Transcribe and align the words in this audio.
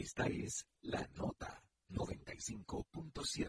Esta 0.00 0.24
es 0.28 0.66
la 0.80 1.06
nota 1.14 1.62
95.7. 1.90 3.48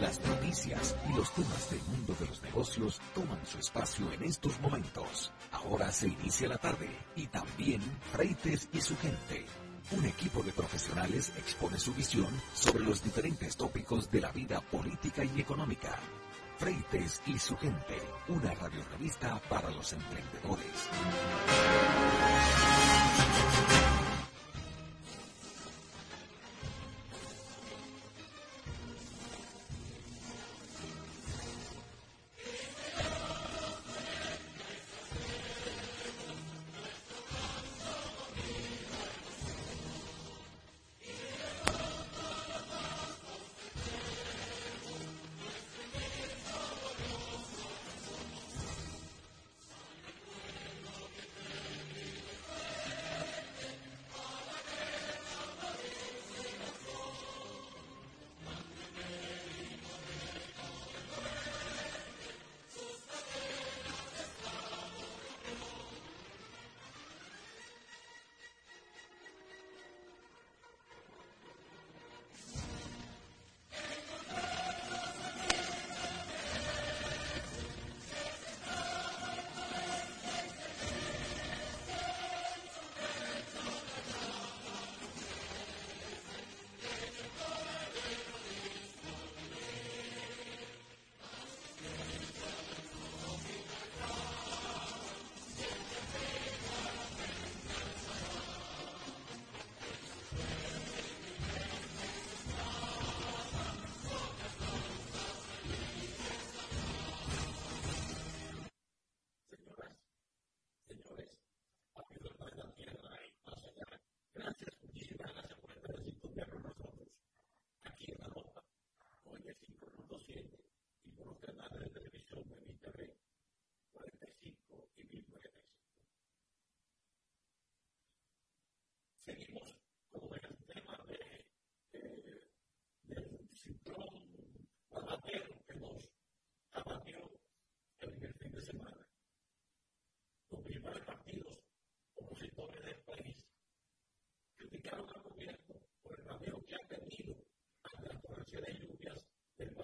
Las 0.00 0.20
noticias 0.24 0.96
y 1.10 1.16
los 1.16 1.34
temas 1.34 1.68
del 1.68 1.82
mundo 1.82 2.14
de 2.20 2.26
los 2.26 2.40
negocios 2.44 3.00
toman 3.16 3.44
su 3.44 3.58
espacio 3.58 4.12
en 4.12 4.22
estos 4.22 4.60
momentos. 4.60 5.32
Ahora 5.50 5.90
se 5.90 6.06
inicia 6.06 6.46
la 6.46 6.58
tarde 6.58 6.88
y 7.16 7.26
también 7.26 7.80
Freites 8.12 8.68
y 8.72 8.80
su 8.80 8.96
gente. 8.96 9.44
Un 9.90 10.04
equipo 10.04 10.44
de 10.44 10.52
profesionales 10.52 11.32
expone 11.36 11.80
su 11.80 11.92
visión 11.94 12.32
sobre 12.54 12.84
los 12.84 13.02
diferentes 13.02 13.56
tópicos 13.56 14.12
de 14.12 14.20
la 14.20 14.30
vida 14.30 14.60
política 14.60 15.24
y 15.24 15.40
económica 15.40 15.98
Freites 16.58 17.22
y 17.26 17.38
su 17.38 17.56
gente, 17.56 17.96
una 18.26 18.52
radio 18.54 18.82
revista 18.92 19.40
para 19.48 19.70
los 19.70 19.92
emprendedores. 19.92 20.88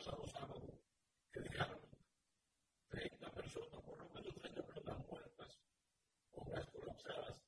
pasado 0.05 0.61
que 1.33 1.41
dejaron 1.41 1.81
30 2.89 3.31
personas, 3.33 3.83
por 3.83 3.99
lo 3.99 4.09
menos 4.11 4.35
30 4.35 4.63
personas 4.63 5.07
muertas, 5.09 5.59
obras 6.33 6.67
colapsadas. 6.71 7.44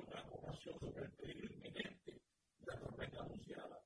oracional, 0.00 0.26
oración 0.42 0.78
sobre 0.80 1.04
el 1.04 1.12
peligro 1.12 1.54
inminente, 1.54 2.12
de 2.12 2.66
la 2.66 2.78
tormenta 2.78 3.20
anunciada. 3.22 3.82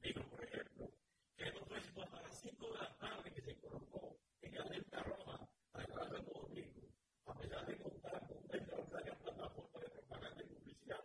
Digo, 0.00 0.22
por 0.28 0.44
ejemplo, 0.44 0.92
que 1.36 1.52
no 1.52 1.64
fue 1.66 1.80
sino 1.80 2.02
hasta 2.02 2.22
las 2.22 2.40
5 2.40 2.66
de 2.66 2.78
la 2.78 2.96
tarde 2.98 3.32
que 3.32 3.42
se 3.42 3.56
colocó 3.58 4.18
en 4.42 4.54
la 4.54 4.62
alerta 4.62 5.02
roja 5.02 5.48
al 5.72 5.86
lado 5.88 6.14
de 6.14 6.22
Nuevo 6.22 6.48
Domingo, 6.48 6.88
a 7.26 7.38
pesar 7.38 7.66
de 7.66 7.78
contar 7.78 8.26
con 8.26 8.38
una 8.44 8.56
extraordinaria 8.56 9.18
plataforma 9.18 9.80
de 9.80 9.88
propaganda 9.90 10.42
y 10.42 10.46
publicidad 10.54 11.04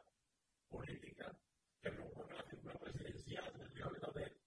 política 0.70 1.38
que 1.82 1.92
promueve 1.92 2.36
la 2.36 2.44
figura 2.44 2.76
presidencial 2.80 3.58
del 3.58 3.70
Río 3.72 3.86
Abinader, 3.88 4.38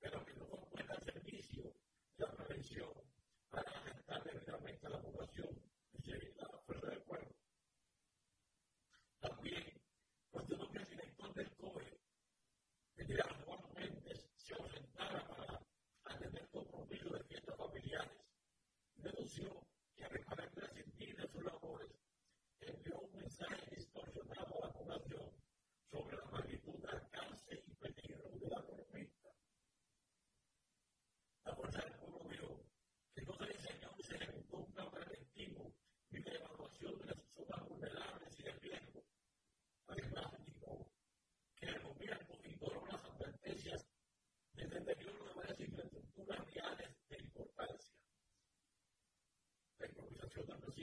pero 0.00 0.24
que 0.24 0.34
no 0.34 0.46
fue 0.46 0.82
al 0.82 1.02
servicio 1.02 1.62
de 2.16 2.26
la 2.26 2.32
prevención 2.32 2.90
para 3.50 3.70
asentar 3.70 4.24
debidamente 4.24 4.86
a 4.86 4.90
la 4.90 5.00
población 5.00 5.62
y 5.92 6.10
la 6.10 6.48
fuerza 6.66 6.86
del 6.88 7.02
pueblo 7.02 7.33
también, 9.24 9.64
pues 10.30 10.46
yo 10.48 10.56
creo 10.58 10.70
que 10.70 10.78
el 10.78 10.84
director 10.84 11.34
del 11.34 11.50
COE, 11.56 11.98
el 12.96 13.06
de 13.06 13.22
Juan 13.22 13.60
se 14.36 14.54
ofrendara 14.54 15.26
para 15.26 15.60
atender 16.04 16.46
compromisos 16.50 17.12
de 17.12 17.24
fiestas 17.24 17.56
familiares. 17.56 18.18
Denunció 18.96 19.66
que 19.96 20.04
a 20.04 20.08
de 20.08 20.60
las 20.60 20.76
entidades 20.76 21.16
de 21.16 21.28
sus 21.28 21.44
labores, 21.44 21.88
envió 22.60 22.98
un 22.98 23.12
mensaje 23.16 23.73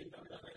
you 0.02 0.12
know 0.12 0.24
that 0.30 0.51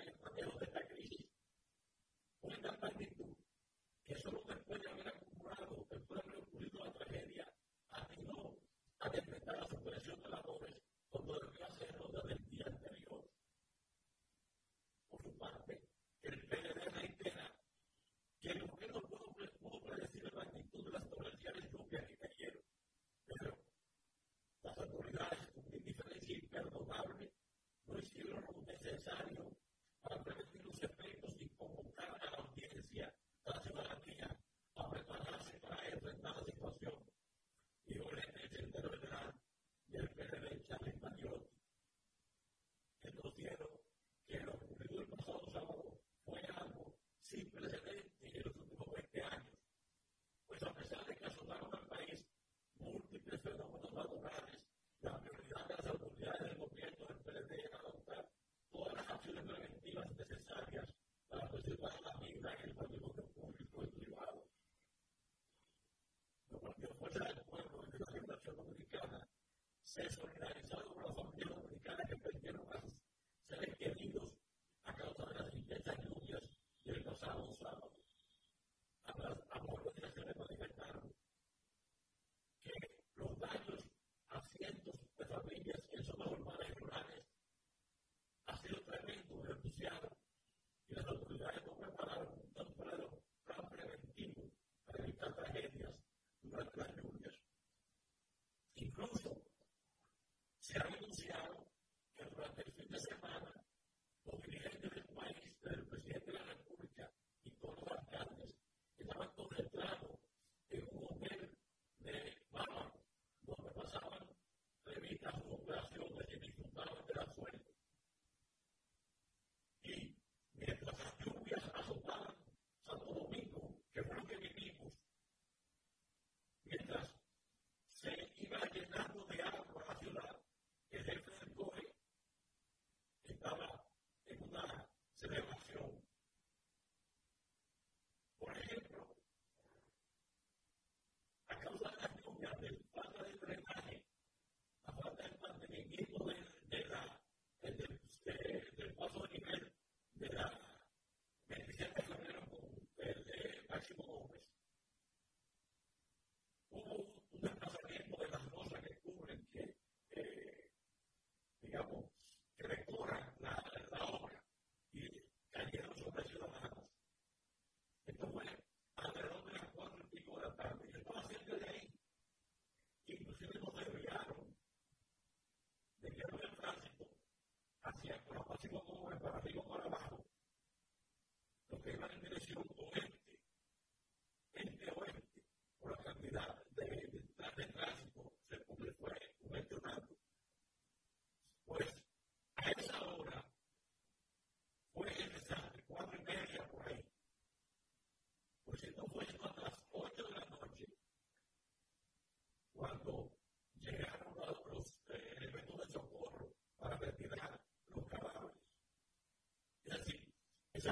aparentemente 69.95 70.11
fue 70.11 70.54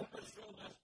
help 0.03 0.15
us 0.23 0.31
through 0.31 0.45
this. 0.57 0.81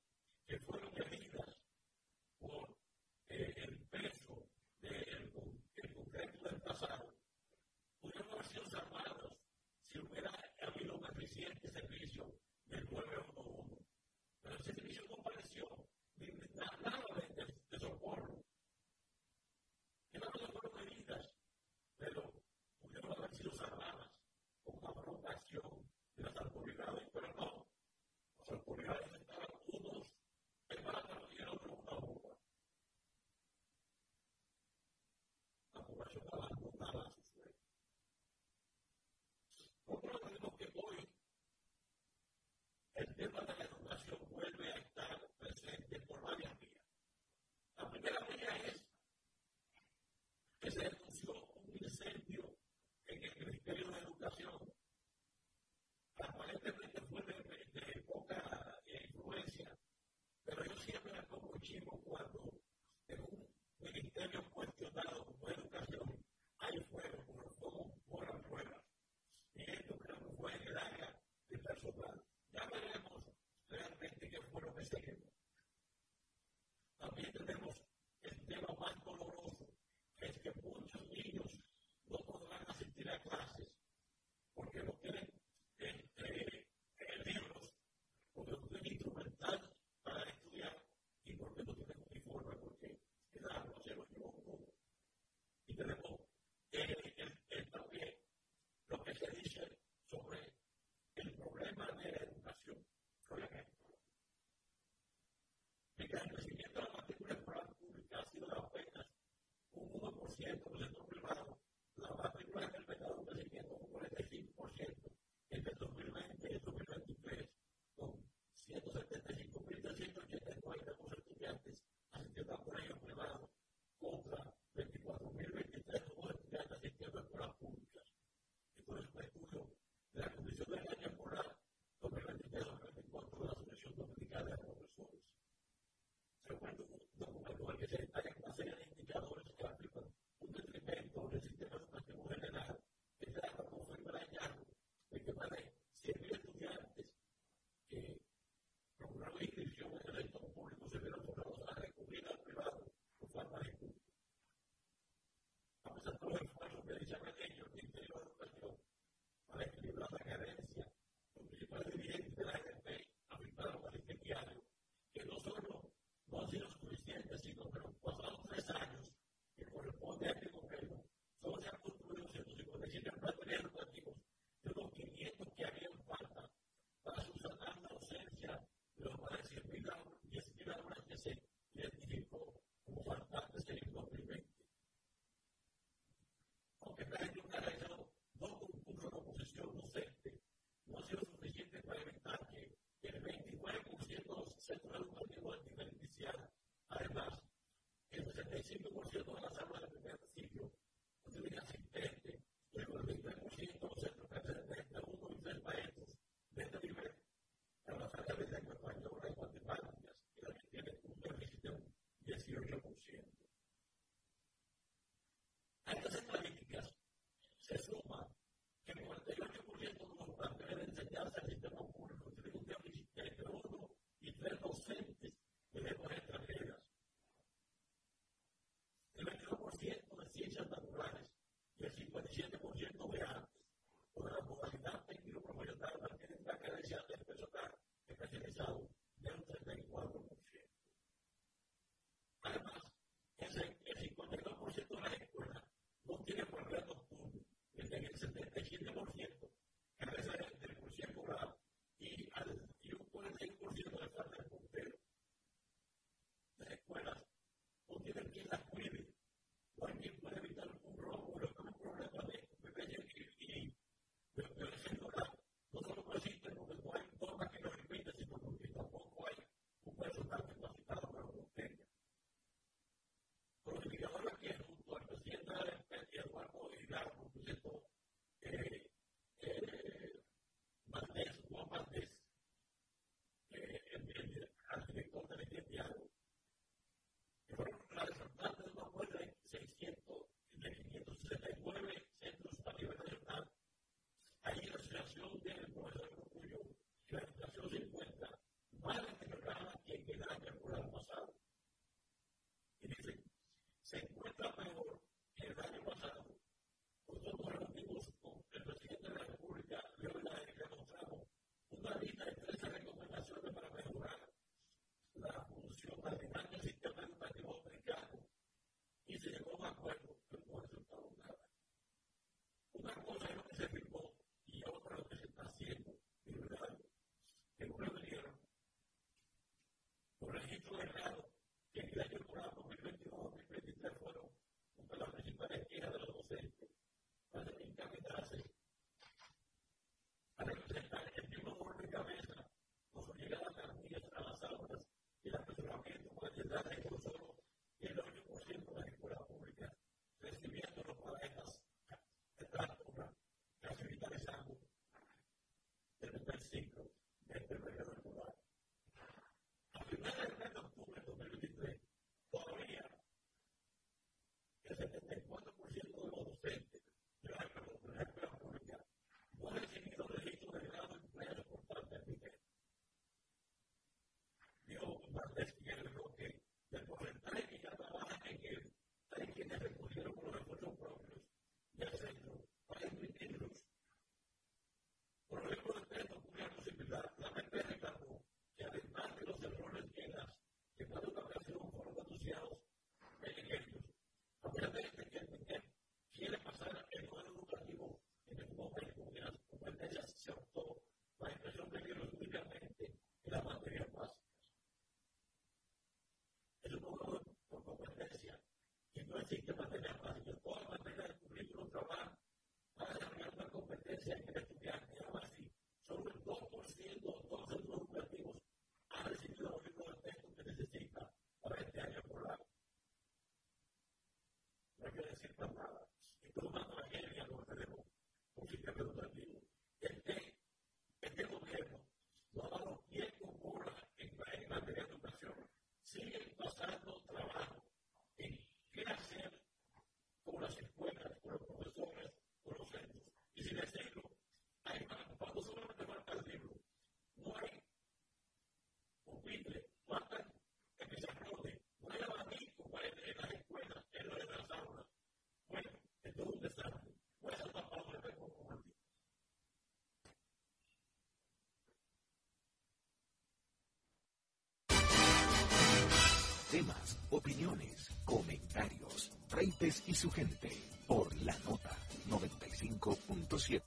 Opiniones, 467.11 467.89
comentarios, 468.05 469.11
Freites 469.29 469.83
y 469.87 469.95
su 469.95 470.11
gente 470.11 470.51
por 470.87 471.15
la 471.23 471.37
nota 471.45 471.77
95.7. 472.09 473.63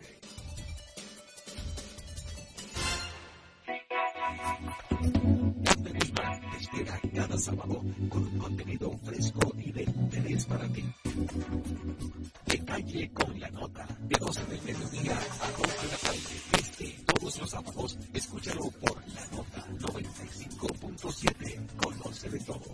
Este 5.63 5.89
Guzmán 5.93 6.41
te 6.51 6.57
espera 6.57 6.99
cada 7.13 7.37
sábado 7.37 7.81
con 8.09 8.23
un 8.23 8.37
contenido 8.39 8.91
fresco 9.03 9.53
y 9.57 9.71
de 9.71 9.83
interés 9.83 10.45
para 10.45 10.67
ti. 10.69 10.83
De 12.45 12.65
calle 12.65 13.11
con 13.13 13.39
la 13.39 13.49
nota, 13.49 13.87
de 14.01 14.17
12 14.17 14.45
del 14.45 14.61
mediodía 14.63 15.17
a 15.17 15.51
2 15.51 15.81
de 15.81 15.87
la 15.87 15.97
tarde. 15.97 16.19
Este, 16.59 16.85
todos 17.05 17.39
los 17.39 17.49
sábados, 17.49 17.97
escúchalo 18.13 18.71
por 18.71 18.97
la 19.13 19.25
nota 19.27 19.67
95.7. 19.79 21.75
Conoce 21.77 22.29
de 22.29 22.39
todo. 22.39 22.73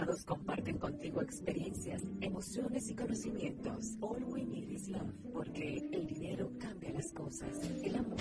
invitados 0.00 0.24
comparten 0.24 0.78
contigo 0.78 1.20
experiencias, 1.20 2.02
emociones 2.20 2.88
y 2.88 2.94
conocimientos. 2.94 3.96
All 4.00 4.22
we 4.24 4.44
need 4.44 4.70
is 4.70 4.88
love, 4.88 5.12
porque 5.32 5.88
el 5.92 6.06
dinero 6.06 6.50
cambia 6.58 6.90
las 6.92 7.12
cosas, 7.12 7.48
el 7.82 7.96
amor 7.96 8.18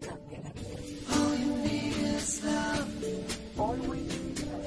cambia 0.00 0.40
la 0.40 0.52
vida. 0.52 0.78
All 1.10 1.38
you 1.38 1.56
need 1.58 2.16
is 2.16 2.44
love. 2.44 2.88
All 3.58 3.78
we 3.88 4.00
need 4.00 4.32
is 4.32 4.44
love. 4.46 4.64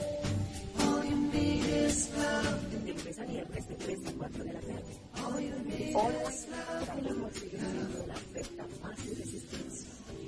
All 0.80 1.04
you 1.06 1.18
need 1.34 1.66
is 1.66 2.10
love. 2.16 2.70
De 2.72 2.94
lunes 2.94 3.20
a 3.20 3.26
viernes 3.26 3.68
de 3.68 3.76
3 3.76 4.08
a 4.08 4.14
4 4.14 4.44
de 4.44 4.54
la 4.54 4.60
tarde. 4.62 5.00
All 5.16 5.42
you 5.42 5.60
need 5.66 5.96
All 5.96 6.14
is 6.30 6.48
love. 6.48 7.00
El 7.00 7.08
amor 7.08 7.34
sigue 7.34 7.58
siendo 7.60 8.08
la 8.08 8.14
oferta 8.14 8.66
más 8.82 9.06
irresistible. 9.06 9.64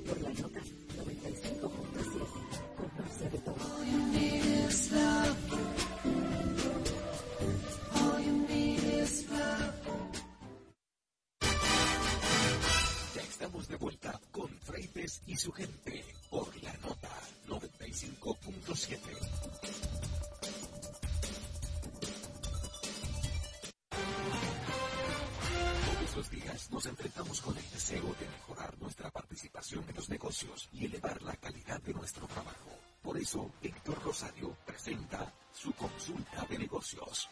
Por 0.06 0.20
la 0.20 0.30
nota 0.30 0.60
95.7. 0.60 1.66
Conoce 2.76 3.30
de 3.30 3.38
todo. 3.38 4.15
De 13.68 13.76
vuelta 13.76 14.20
con 14.30 14.48
Freites 14.60 15.22
y 15.26 15.36
su 15.36 15.50
gente 15.52 16.04
por 16.30 16.46
la 16.62 16.72
nota 16.78 17.10
95.7. 17.48 18.98
Todos 25.84 26.16
los 26.16 26.30
días 26.30 26.70
nos 26.70 26.86
enfrentamos 26.86 27.40
con 27.40 27.56
el 27.56 27.70
deseo 27.70 28.14
de 28.18 28.28
mejorar 28.28 28.78
nuestra 28.78 29.10
participación 29.10 29.84
en 29.88 29.96
los 29.96 30.08
negocios 30.08 30.68
y 30.72 30.86
elevar 30.86 31.22
la 31.22 31.36
calidad 31.36 31.80
de 31.82 31.94
nuestro 31.94 32.26
trabajo. 32.26 32.70
Por 33.02 33.18
eso, 33.18 33.50
Héctor 33.62 34.02
Rosario 34.02 34.56
presenta 34.66 35.32
su 35.52 35.72
consulta 35.72 36.44
de 36.48 36.58
negocios. 36.58 37.28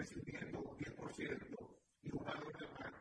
Quizá 0.00 0.16
lo 0.52 0.76
que 0.76 0.90
me 0.90 0.96
gustaría 0.96 1.36
ahora 2.26 2.50
eh, 2.50 2.99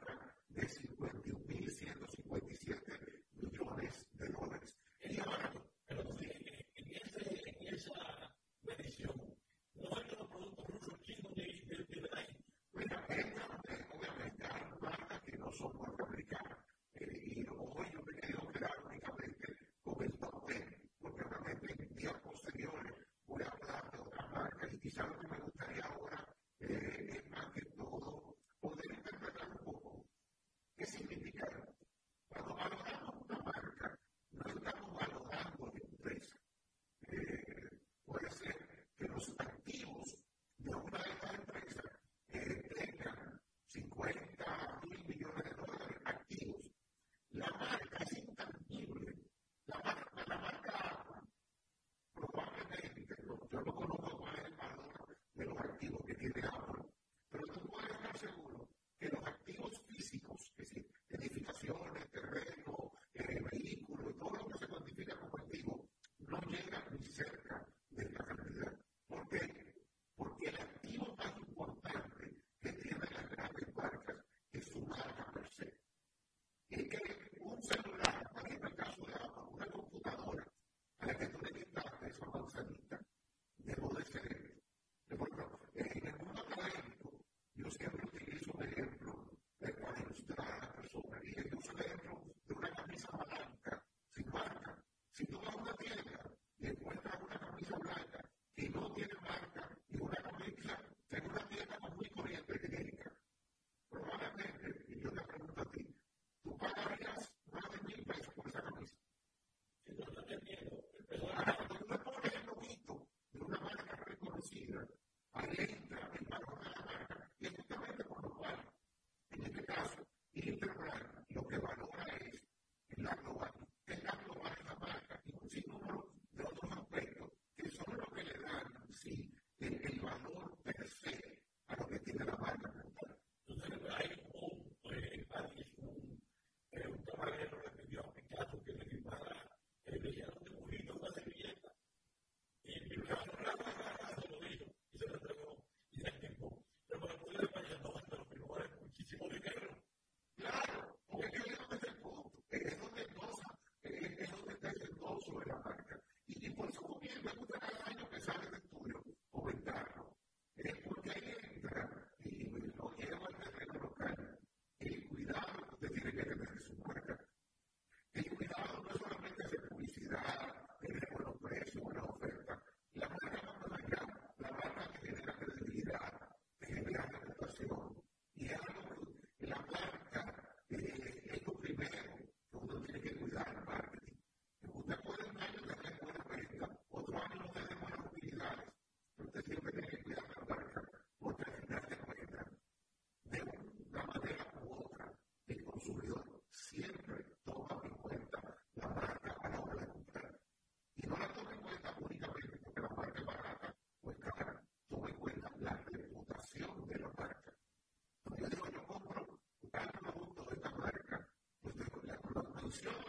Porque 212.69 213.08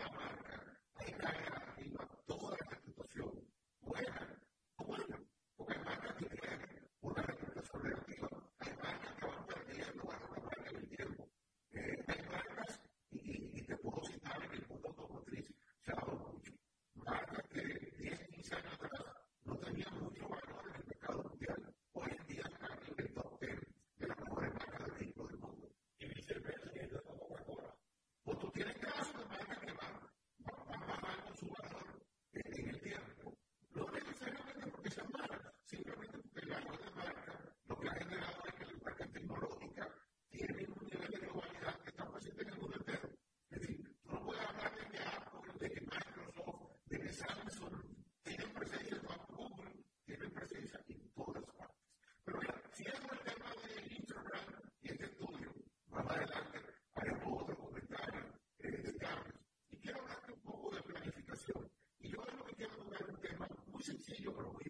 como 64.11 64.59
hay 64.59 64.69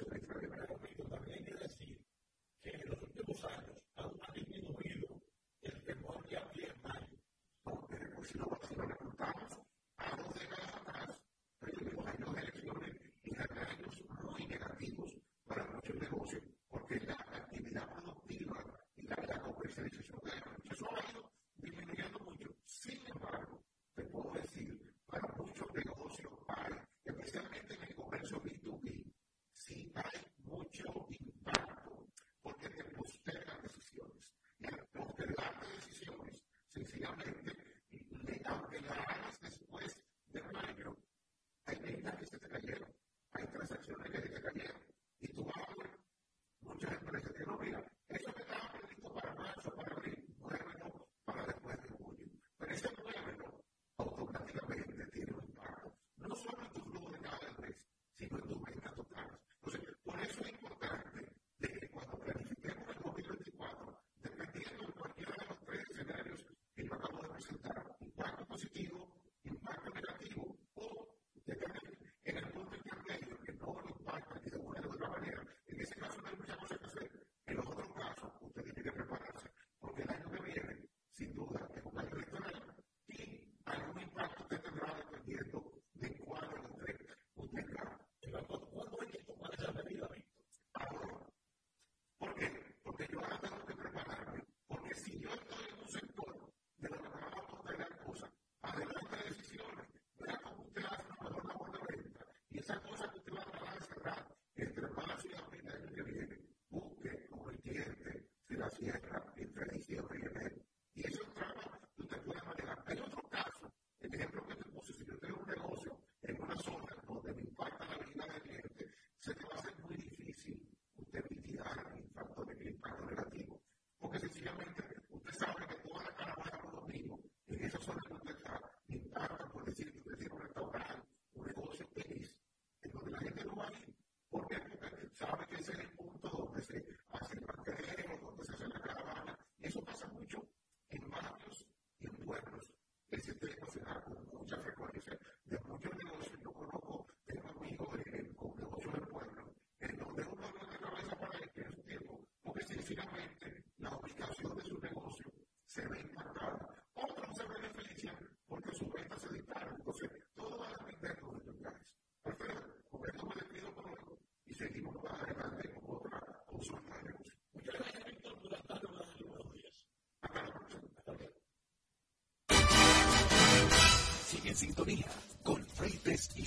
en 0.00 0.81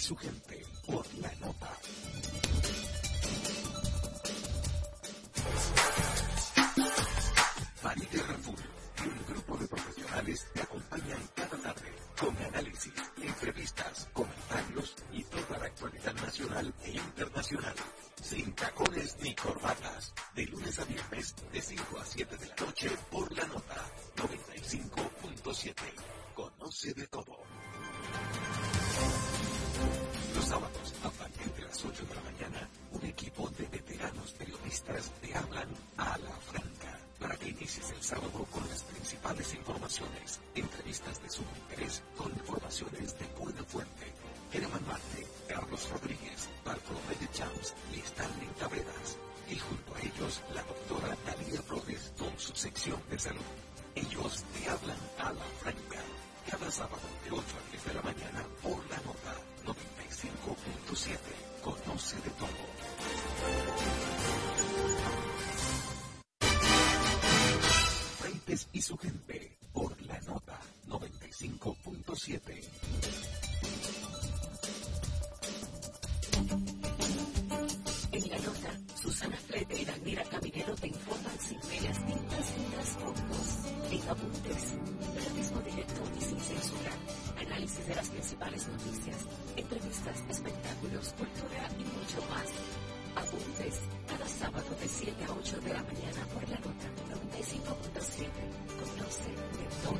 su 0.06 0.16
gente 0.16 0.64
por 0.86 1.04
la 1.16 1.34
nota. 1.38 1.72
Vanity 7.82 8.18
Raful 8.18 8.56
un 9.04 9.26
grupo 9.28 9.58
de 9.58 9.68
profesionales 9.68 10.46
te 10.54 10.62
acompañan 10.62 11.30
cada 11.34 11.58
tarde 11.58 11.92
con 12.20 12.38
análisis, 12.38 12.94
entrevistas, 13.18 14.08
comentarios 14.14 14.96
y 15.12 15.24
toda 15.24 15.58
la 15.58 15.66
actualidad 15.66 16.14
nacional 16.14 16.72
e 16.84 16.92
internacional. 16.92 17.74
Sin 18.22 18.54
tacones 18.54 19.18
ni 19.22 19.34
corbatas. 19.34 20.14
De 20.36 20.46
lunes 20.46 20.78
a 20.78 20.86
viernes, 20.86 21.36
de 21.52 21.62
5 21.62 21.98
a 22.00 22.06
7 22.06 22.38
de 22.38 22.48
la 22.48 22.56
noche, 22.58 22.92
por 23.10 23.32
la 23.32 23.48
nota 23.48 23.90
95.7. 24.18 25.74
Conoce 26.36 26.94
de 26.94 27.08
todo. 27.08 27.55
Los 30.36 30.46
sábados, 30.46 30.94
a 31.06 31.10
partir 31.12 31.50
de 31.54 31.62
las 31.62 31.86
8 31.86 32.06
de 32.08 32.16
la 32.16 32.22
mañana, 32.22 32.70
un 32.92 33.06
equipo 33.06 33.50
de 33.58 33.68
veteranos 33.68 34.32
periodistas 34.34 35.10
te 35.22 35.34
hablan 35.34 35.70
a 35.96 36.18
la 36.18 36.32
franca 36.32 37.00
para 37.22 37.38
que 37.38 37.50
inicies 37.50 37.90
el 37.92 38.04
sábado 38.04 38.46
con 38.52 38.68
las 38.68 38.84
principales 38.84 39.54
informaciones, 39.54 40.42
entrevistas 40.54 41.22
de 41.22 41.30
su 41.30 41.42
interés 41.42 42.04
con 42.18 42.32
informaciones 42.34 43.18
de 43.18 43.26
buena 43.40 43.64
fuente. 43.64 44.12
Germán 44.52 44.86
Marte, 44.86 45.26
Carlos 45.48 45.90
Rodríguez, 45.90 46.50
Bartolomé 46.66 47.16
de 47.18 47.32
Champs 47.32 47.74
y 47.94 48.00
Stanley 48.00 48.50
Taveras. 48.60 49.18
Y 49.50 49.56
junto 49.56 49.96
a 49.96 50.02
ellos, 50.02 50.42
la 50.54 50.64
doctora 50.64 51.18
Dalia 51.26 51.62
Flores 51.62 52.12
con 52.20 52.38
su 52.38 52.54
sección 52.56 53.02
de 53.10 53.20
salud. 53.20 53.56
Ellos 53.96 54.44
te 54.54 54.70
hablan 54.70 55.00
a 55.18 55.32
la 55.32 55.46
franca 55.62 56.02
cada 56.52 56.70
sábado 56.70 57.08
de 57.24 57.32
8 57.32 57.42
a 57.42 57.72
10 57.72 57.86
de 57.86 57.94
la 57.94 58.02
mañana 58.02 58.46
por 58.62 58.90
la 58.90 58.98
nota 58.98 59.55
95.7. 60.26 61.20
Conoce 61.62 62.16
de 62.18 62.30
todo. 62.32 62.50
Freites 68.20 68.68
y 68.74 68.82
su 68.82 68.98
gente 68.98 69.58
por 69.74 70.02
la 70.04 70.20
nota 70.22 70.60
95.7. 70.88 72.64
Susana 79.06 79.38
Frete 79.38 79.82
y 79.82 79.86
Daniela 79.86 80.24
Caminero 80.24 80.74
te 80.74 80.88
informan 80.88 81.40
sin 81.40 81.60
medias 81.70 82.06
tintas 82.08 82.58
ni 82.58 82.66
trasfondos. 82.74 83.48
En 83.92 84.10
apuntes 84.10 84.76
análisis 87.38 87.88
de 87.88 87.96
las 87.96 88.10
principales 88.10 88.68
noticias, 88.68 89.18
entrevistas, 89.56 90.24
espectáculos, 90.28 91.14
cultura 91.18 91.70
y 91.78 91.84
mucho 91.84 92.20
más. 92.32 92.50
Apuntes 93.16 93.80
cada 94.08 94.28
sábado 94.28 94.76
de 94.82 94.88
7 94.88 95.24
a 95.24 95.32
8 95.32 95.62
de 95.62 95.74
la 95.74 95.84
mañana 95.84 96.26
por 96.34 96.50
la 96.50 96.58
nota 96.58 96.88
95.7. 97.14 98.28
Conoce 98.82 99.30
de 99.30 99.66
todo. 99.84 100.00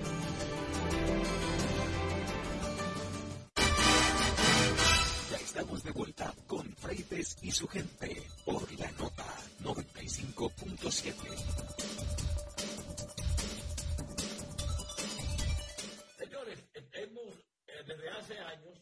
Ya 5.32 5.38
estamos 5.38 5.84
de 5.84 5.92
vuelta 5.92 6.34
con 6.48 6.75
Y 7.42 7.52
su 7.52 7.68
gente 7.68 8.24
por 8.46 8.72
la 8.80 8.90
nota 8.94 9.26
95.7. 9.64 11.66
desde 17.86 18.10
hace 18.10 18.40
años 18.40 18.82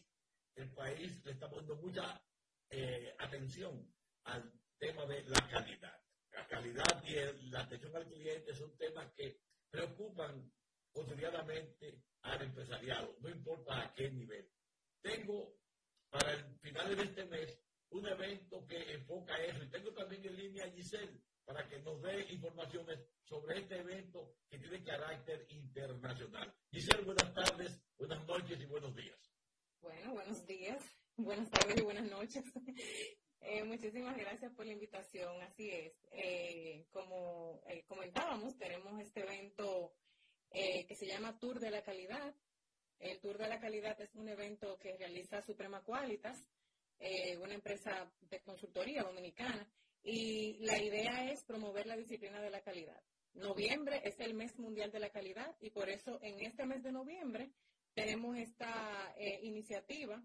el 0.54 0.72
país 0.74 1.24
le 1.24 1.32
está 1.32 1.50
poniendo 1.50 1.74
mucha 1.76 2.22
eh, 2.70 3.16
atención 3.18 3.92
al 4.24 4.52
tema 4.78 5.06
de 5.06 5.24
la 5.24 5.48
calidad. 5.48 6.00
La 6.30 6.46
calidad 6.46 7.04
y 7.04 7.50
la 7.50 7.62
atención 7.62 7.96
al 7.96 8.06
cliente 8.06 8.54
son 8.54 8.76
temas 8.76 9.12
que 9.16 9.40
preocupan 9.70 10.52
cotidianamente 10.92 12.04
al 12.22 12.42
empresariado, 12.42 13.16
no 13.18 13.28
importa 13.28 13.82
a 13.82 13.92
qué 13.92 14.08
nivel. 14.08 14.48
Tengo 15.02 15.56
para 16.10 16.32
el 16.32 16.58
final 16.60 16.96
de 16.96 17.02
este 17.02 17.24
mes 17.24 17.63
un 17.90 18.06
evento 18.06 18.66
que 18.66 18.94
enfoca 18.94 19.36
eso 19.44 19.62
y 19.62 19.70
tengo 19.70 19.92
también 19.92 20.24
en 20.24 20.36
línea 20.36 20.64
a 20.64 20.70
Giselle 20.70 21.20
para 21.44 21.68
que 21.68 21.78
nos 21.80 22.00
dé 22.02 22.32
informaciones 22.32 22.98
sobre 23.22 23.58
este 23.58 23.78
evento 23.78 24.36
que 24.48 24.58
tiene 24.58 24.82
carácter 24.82 25.46
internacional. 25.50 26.54
Giselle, 26.70 27.04
buenas 27.04 27.34
tardes, 27.34 27.82
buenas 27.98 28.26
noches 28.26 28.60
y 28.60 28.66
buenos 28.66 28.94
días. 28.96 29.18
Bueno, 29.80 30.14
buenos 30.14 30.46
días, 30.46 30.82
buenas 31.16 31.50
tardes 31.50 31.76
y 31.78 31.82
buenas 31.82 32.10
noches. 32.10 32.44
Eh, 33.46 33.62
muchísimas 33.62 34.16
gracias 34.16 34.54
por 34.54 34.64
la 34.64 34.72
invitación, 34.72 35.42
así 35.42 35.68
es. 35.68 35.92
Eh, 36.12 36.86
como 36.90 37.60
eh, 37.66 37.84
comentábamos, 37.84 38.56
tenemos 38.56 38.98
este 39.02 39.20
evento 39.20 39.94
que 40.50 40.94
se 40.94 41.06
llama 41.06 41.38
Tour 41.38 41.60
de 41.60 41.70
la 41.70 41.82
Calidad. 41.82 42.34
El 43.00 43.20
Tour 43.20 43.36
de 43.36 43.48
la 43.48 43.60
Calidad 43.60 44.00
es 44.00 44.14
un 44.14 44.28
evento 44.28 44.78
que 44.78 44.96
realiza 44.96 45.42
Suprema 45.42 45.82
Qualitas, 45.82 46.48
una 47.40 47.54
empresa 47.54 48.10
de 48.22 48.40
consultoría 48.40 49.02
dominicana, 49.02 49.68
y 50.04 50.58
la 50.58 50.80
idea 50.80 51.30
es 51.30 51.42
promover 51.44 51.86
la 51.86 51.96
disciplina 51.96 52.40
de 52.40 52.50
la 52.50 52.60
calidad. 52.60 53.02
Noviembre 53.34 54.00
es 54.04 54.20
el 54.20 54.34
mes 54.34 54.56
mundial 54.58 54.92
de 54.92 55.00
la 55.00 55.10
calidad 55.10 55.56
y 55.60 55.70
por 55.70 55.88
eso 55.88 56.20
en 56.22 56.40
este 56.44 56.66
mes 56.66 56.82
de 56.82 56.92
noviembre 56.92 57.50
tenemos 57.94 58.36
esta 58.36 59.12
eh, 59.16 59.40
iniciativa 59.42 60.22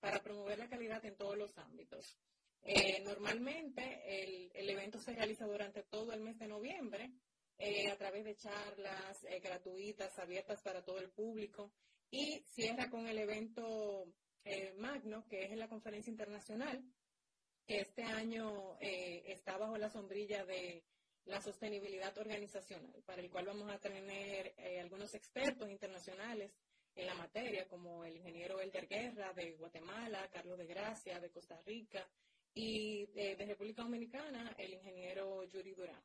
para 0.00 0.20
promover 0.22 0.58
la 0.58 0.68
calidad 0.68 1.04
en 1.04 1.16
todos 1.16 1.38
los 1.38 1.56
ámbitos. 1.56 2.18
Eh, 2.62 3.00
normalmente 3.04 4.50
el, 4.54 4.68
evento 4.68 4.98
se 4.98 5.12
realiza 5.12 5.46
durante 5.46 5.82
todo 5.84 6.12
el 6.12 6.20
mes 6.20 6.38
de 6.38 6.48
noviembre 6.48 7.12
eh, 7.58 7.88
a 7.88 7.96
través 7.96 8.24
de 8.24 8.36
charlas 8.36 9.24
gratuitas, 9.40 10.18
abiertas 10.18 10.60
para 10.62 10.84
todo 10.84 10.98
el 10.98 11.10
público 11.10 11.72
y 12.10 12.44
cierra 12.50 12.90
con 12.90 13.06
el 13.06 13.18
evento 13.18 14.12
magno, 14.78 15.26
que 15.28 15.44
es 15.44 15.56
la 15.56 15.68
conferencia 15.68 16.10
internacional, 16.10 16.82
que 17.66 17.80
este 17.80 18.02
año 18.02 18.76
está 18.80 19.56
bajo 19.56 19.76
la 19.78 19.88
sombrilla 19.88 20.44
de 20.44 20.84
la 21.26 21.40
sostenibilidad 21.40 22.16
organizacional, 22.18 23.02
para 23.06 23.22
el 23.22 23.30
cual 23.30 23.46
vamos 23.46 23.70
a 23.70 23.78
tener 23.78 24.54
algunos 24.80 25.14
expertos 25.14 25.70
internacionales 25.70 26.52
en 26.94 27.06
la 27.06 27.14
materia, 27.14 27.66
como 27.68 28.04
el 28.04 28.16
ingeniero 28.16 28.60
Elder 28.60 28.86
Guerra 28.86 29.32
de 29.32 29.52
Guatemala, 29.52 30.28
Carlos 30.30 30.58
de 30.58 30.66
Gracia 30.66 31.20
de 31.20 31.30
Costa 31.30 31.60
Rica 31.62 32.06
y 32.54 33.08
eh, 33.14 33.36
de 33.36 33.46
República 33.46 33.82
Dominicana, 33.82 34.54
el 34.58 34.74
ingeniero 34.74 35.44
Yuri 35.44 35.74
Durán. 35.74 36.02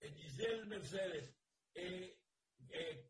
Eh, 0.00 0.10
Giselle 0.10 0.64
Mercedes, 0.66 1.34
eh, 1.74 2.18
eh 2.70 3.08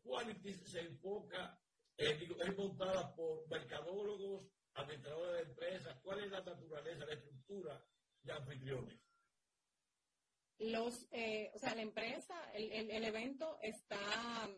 se 0.65 0.79
enfoca, 0.81 1.58
es 1.99 2.57
montada 2.57 3.13
por 3.15 3.47
mercadólogos, 3.49 4.47
administradores 4.73 5.35
de 5.35 5.51
empresas. 5.51 5.99
¿Cuál 6.01 6.23
es 6.23 6.31
la 6.31 6.41
naturaleza, 6.41 7.05
la 7.05 7.13
estructura 7.13 7.85
de 8.23 8.33
anfitriones? 8.33 8.99
Los, 10.59 11.03
o 11.03 11.59
sea, 11.59 11.75
la 11.75 11.81
empresa, 11.81 12.51
el, 12.53 12.71
el, 12.71 12.91
el 12.91 13.03
evento 13.05 13.57
está 13.61 14.49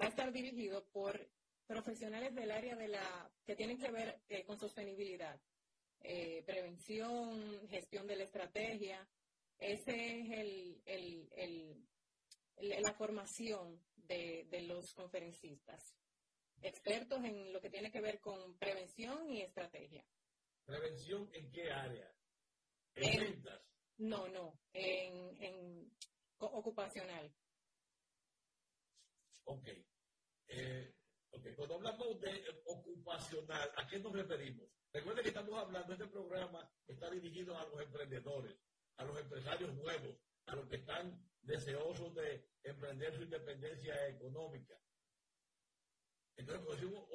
va 0.00 0.06
a 0.06 0.08
estar 0.08 0.32
dirigido 0.32 0.84
por 0.92 1.28
profesionales 1.66 2.34
del 2.34 2.50
área 2.50 2.76
de 2.76 2.88
la 2.88 3.30
que 3.44 3.56
tienen 3.56 3.78
que 3.78 3.90
ver 3.90 4.20
eh, 4.28 4.44
con 4.44 4.58
sostenibilidad, 4.58 5.40
eh, 6.00 6.42
prevención, 6.44 7.66
gestión 7.68 8.06
de 8.06 8.16
la 8.16 8.24
estrategia. 8.24 9.08
Ese 9.58 10.20
es 10.20 10.82
el, 10.86 11.86
la 12.56 12.92
formación 12.94 13.80
de, 14.06 14.62
los 14.62 14.92
conferencistas, 14.94 15.96
expertos 16.60 17.22
en 17.24 17.52
lo 17.52 17.60
que 17.60 17.70
tiene 17.70 17.90
que 17.90 18.00
ver 18.00 18.20
con 18.20 18.56
prevención 18.58 19.28
y 19.30 19.42
estrategia. 19.42 20.04
¿Prevención 20.64 21.28
en 21.32 21.50
qué 21.50 21.70
área? 21.70 22.10
¿En, 22.94 23.20
ventas? 23.20 23.62
No, 23.98 24.28
no, 24.28 24.58
en, 24.72 25.42
en 25.42 25.92
ocupacional. 26.38 27.32
Ok. 29.44 29.68
Eh, 30.48 30.94
Cuando 31.56 31.74
hablamos 31.76 32.20
de 32.20 32.44
ocupacional, 32.66 33.70
¿a 33.76 33.86
qué 33.88 33.98
nos 33.98 34.12
referimos? 34.12 34.68
Recuerden 34.92 35.22
que 35.24 35.30
estamos 35.30 35.58
hablando, 35.58 35.92
este 35.92 36.06
programa 36.06 36.70
está 36.86 37.10
dirigido 37.10 37.56
a 37.58 37.64
los 37.66 37.80
emprendedores, 37.80 38.56
a 38.96 39.04
los 39.04 39.18
empresarios 39.18 39.74
nuevos, 39.74 40.16
a 40.46 40.56
los 40.56 40.68
que 40.68 40.76
están 40.76 41.22
deseosos 41.42 42.14
de 42.14 42.48
emprender 42.62 43.14
su 43.14 43.22
independencia 43.22 44.08
económica. 44.08 44.74
Entonces, 46.36 46.64
cuando 46.64 46.82
decimos 46.82 47.08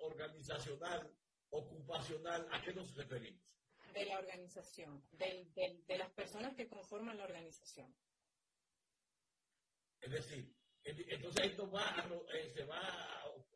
organizacional, 0.00 1.16
ocupacional, 1.50 2.48
¿a 2.50 2.62
qué 2.62 2.72
nos 2.72 2.94
referimos? 2.96 3.42
De 3.92 4.06
la 4.06 4.18
organización, 4.18 5.06
de 5.12 5.98
las 5.98 6.10
personas 6.12 6.54
que 6.54 6.68
conforman 6.68 7.18
la 7.18 7.24
organización. 7.24 7.94
Es 10.00 10.10
decir, 10.10 10.56
entonces 10.84 11.46
esto 11.46 11.70
va, 11.70 11.84
eh, 12.34 12.52
se 12.54 12.64
va, 12.64 12.80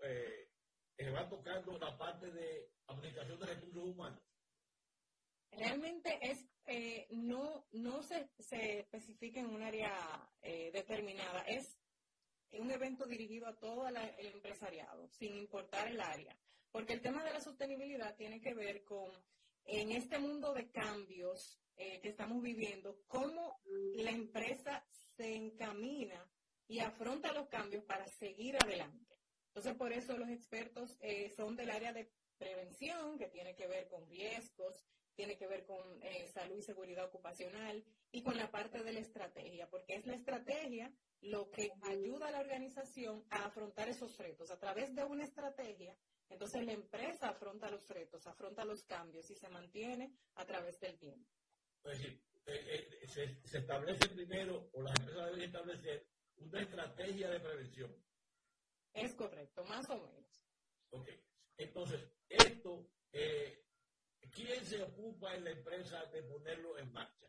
eh, 0.04 0.50
se 0.96 1.10
va 1.10 1.28
tocando 1.28 1.78
la 1.78 1.96
parte 1.96 2.30
de 2.30 2.70
administración 2.86 3.40
de 3.40 3.46
recursos 3.46 3.82
humanos. 3.82 4.22
Realmente 5.50 6.18
es 6.22 6.46
eh, 6.66 7.06
no 7.10 7.66
no 7.72 8.02
se, 8.02 8.28
se, 8.38 8.80
especifica 8.80 9.40
en 9.40 9.46
un 9.46 9.62
área 9.62 9.92
determinada, 10.72 11.40
es 11.42 11.76
un 12.52 12.70
evento 12.70 13.04
dirigido 13.06 13.48
a 13.48 13.58
todo 13.58 13.88
el 13.88 14.26
empresariado, 14.26 15.08
sin 15.08 15.36
importar 15.36 15.88
el 15.88 16.00
área, 16.00 16.38
porque 16.70 16.92
el 16.92 17.02
tema 17.02 17.24
de 17.24 17.32
la 17.32 17.40
sostenibilidad 17.40 18.14
tiene 18.16 18.40
que 18.40 18.54
ver 18.54 18.84
con 18.84 19.10
en 19.64 19.90
este 19.90 20.18
mundo 20.18 20.54
de 20.54 20.70
cambios 20.70 21.60
que 21.76 22.08
estamos 22.08 22.40
viviendo, 22.40 23.02
cómo 23.08 23.60
la 23.96 24.10
empresa 24.10 24.86
se 25.16 25.34
encamina 25.34 26.30
y 26.68 26.80
afronta 26.80 27.32
los 27.32 27.48
cambios 27.48 27.84
para 27.84 28.06
seguir 28.06 28.56
adelante. 28.62 29.16
Entonces, 29.48 29.74
por 29.74 29.92
eso 29.92 30.16
los 30.18 30.28
expertos 30.28 30.98
eh, 31.00 31.32
son 31.36 31.56
del 31.56 31.70
área 31.70 31.92
de 31.92 32.12
prevención, 32.36 33.18
que 33.18 33.28
tiene 33.28 33.54
que 33.54 33.66
ver 33.66 33.88
con 33.88 34.06
riesgos, 34.06 34.84
tiene 35.16 35.36
que 35.36 35.46
ver 35.46 35.64
con 35.64 36.02
eh, 36.02 36.28
salud 36.28 36.58
y 36.58 36.62
seguridad 36.62 37.06
ocupacional 37.06 37.82
y 38.12 38.22
con 38.22 38.36
la 38.36 38.50
parte 38.50 38.82
de 38.82 38.92
la 38.92 39.00
estrategia, 39.00 39.68
porque 39.68 39.94
es 39.94 40.06
la 40.06 40.14
estrategia 40.14 40.92
lo 41.22 41.50
que 41.50 41.72
ayuda 41.82 42.28
a 42.28 42.30
la 42.30 42.40
organización 42.40 43.24
a 43.30 43.46
afrontar 43.46 43.88
esos 43.88 44.16
retos. 44.18 44.50
A 44.50 44.58
través 44.58 44.94
de 44.94 45.02
una 45.04 45.24
estrategia, 45.24 45.96
entonces 46.28 46.64
la 46.64 46.72
empresa 46.72 47.30
afronta 47.30 47.70
los 47.70 47.88
retos, 47.88 48.26
afronta 48.26 48.64
los 48.64 48.84
cambios 48.84 49.28
y 49.30 49.34
se 49.34 49.48
mantiene 49.48 50.14
a 50.34 50.44
través 50.44 50.78
del 50.80 50.98
tiempo. 50.98 51.28
Es 51.84 51.98
decir, 51.98 52.22
eh, 52.46 53.06
se, 53.08 53.40
se, 53.44 53.58
establece 53.58 54.08
primero, 54.08 54.68
o 54.72 54.82
las 54.82 54.98
empresas 55.00 55.26
deben 55.26 55.42
establecer 55.42 56.06
una 56.36 56.60
estrategia 56.60 57.30
de 57.30 57.40
prevención. 57.40 58.04
Es 58.92 59.14
correcto, 59.14 59.64
más 59.64 59.88
o 59.90 59.98
menos. 59.98 60.42
Ok. 60.90 61.08
Entonces, 61.58 62.00
esto, 62.28 62.88
eh, 63.12 63.65
¿quién 64.36 64.64
se 64.66 64.82
ocupa 64.82 65.34
en 65.34 65.44
la 65.44 65.50
empresa 65.50 66.04
de 66.06 66.22
ponerlo 66.22 66.78
en 66.78 66.92
marcha? 66.92 67.26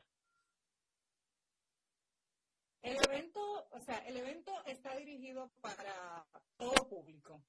El 2.82 2.98
evento, 3.06 3.68
o 3.72 3.80
sea, 3.80 3.98
el 4.00 4.18
evento 4.18 4.54
está 4.66 4.96
dirigido 4.96 5.52
para 5.62 6.28
todo 6.58 6.88
público. 6.88 7.42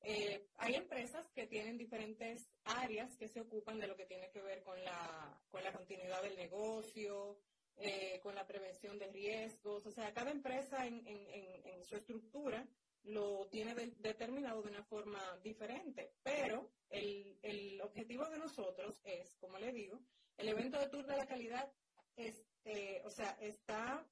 Eh, 0.00 0.48
hay 0.56 0.74
empresas 0.74 1.30
que 1.30 1.46
tienen 1.46 1.78
diferentes 1.78 2.48
áreas 2.64 3.16
que 3.16 3.28
se 3.28 3.40
ocupan 3.40 3.78
de 3.78 3.86
lo 3.86 3.96
que 3.96 4.06
tiene 4.06 4.30
que 4.30 4.42
ver 4.42 4.62
con 4.62 4.82
la, 4.82 5.40
con 5.50 5.62
la 5.62 5.72
continuidad 5.72 6.22
del 6.22 6.36
negocio, 6.36 7.38
eh, 7.76 8.18
con 8.22 8.34
la 8.34 8.46
prevención 8.46 8.98
de 8.98 9.06
riesgos. 9.12 9.86
O 9.86 9.90
sea, 9.92 10.12
cada 10.12 10.30
empresa 10.30 10.86
en, 10.86 11.84
su 11.84 11.96
estructura 11.96 12.66
lo 13.04 13.48
tiene 13.48 13.74
determinado 13.74 14.62
de 14.62 14.70
una 14.70 14.84
forma 14.84 15.20
diferente, 15.42 16.14
pero 16.22 16.70
el, 16.88 17.80
objetivo 17.82 18.28
de 18.28 18.38
nosotros 18.38 19.00
es, 19.04 19.36
como 19.40 19.58
le 19.58 19.72
digo, 19.72 19.98
el 20.36 20.48
evento 20.48 20.78
de 20.78 20.88
Tour 20.88 21.06
de 21.06 21.16
la 21.16 21.26
Calidad, 21.26 21.72
es, 22.16 22.44
eh, 22.64 23.02
o 23.04 23.10
sea, 23.10 23.30
está, 23.40 24.06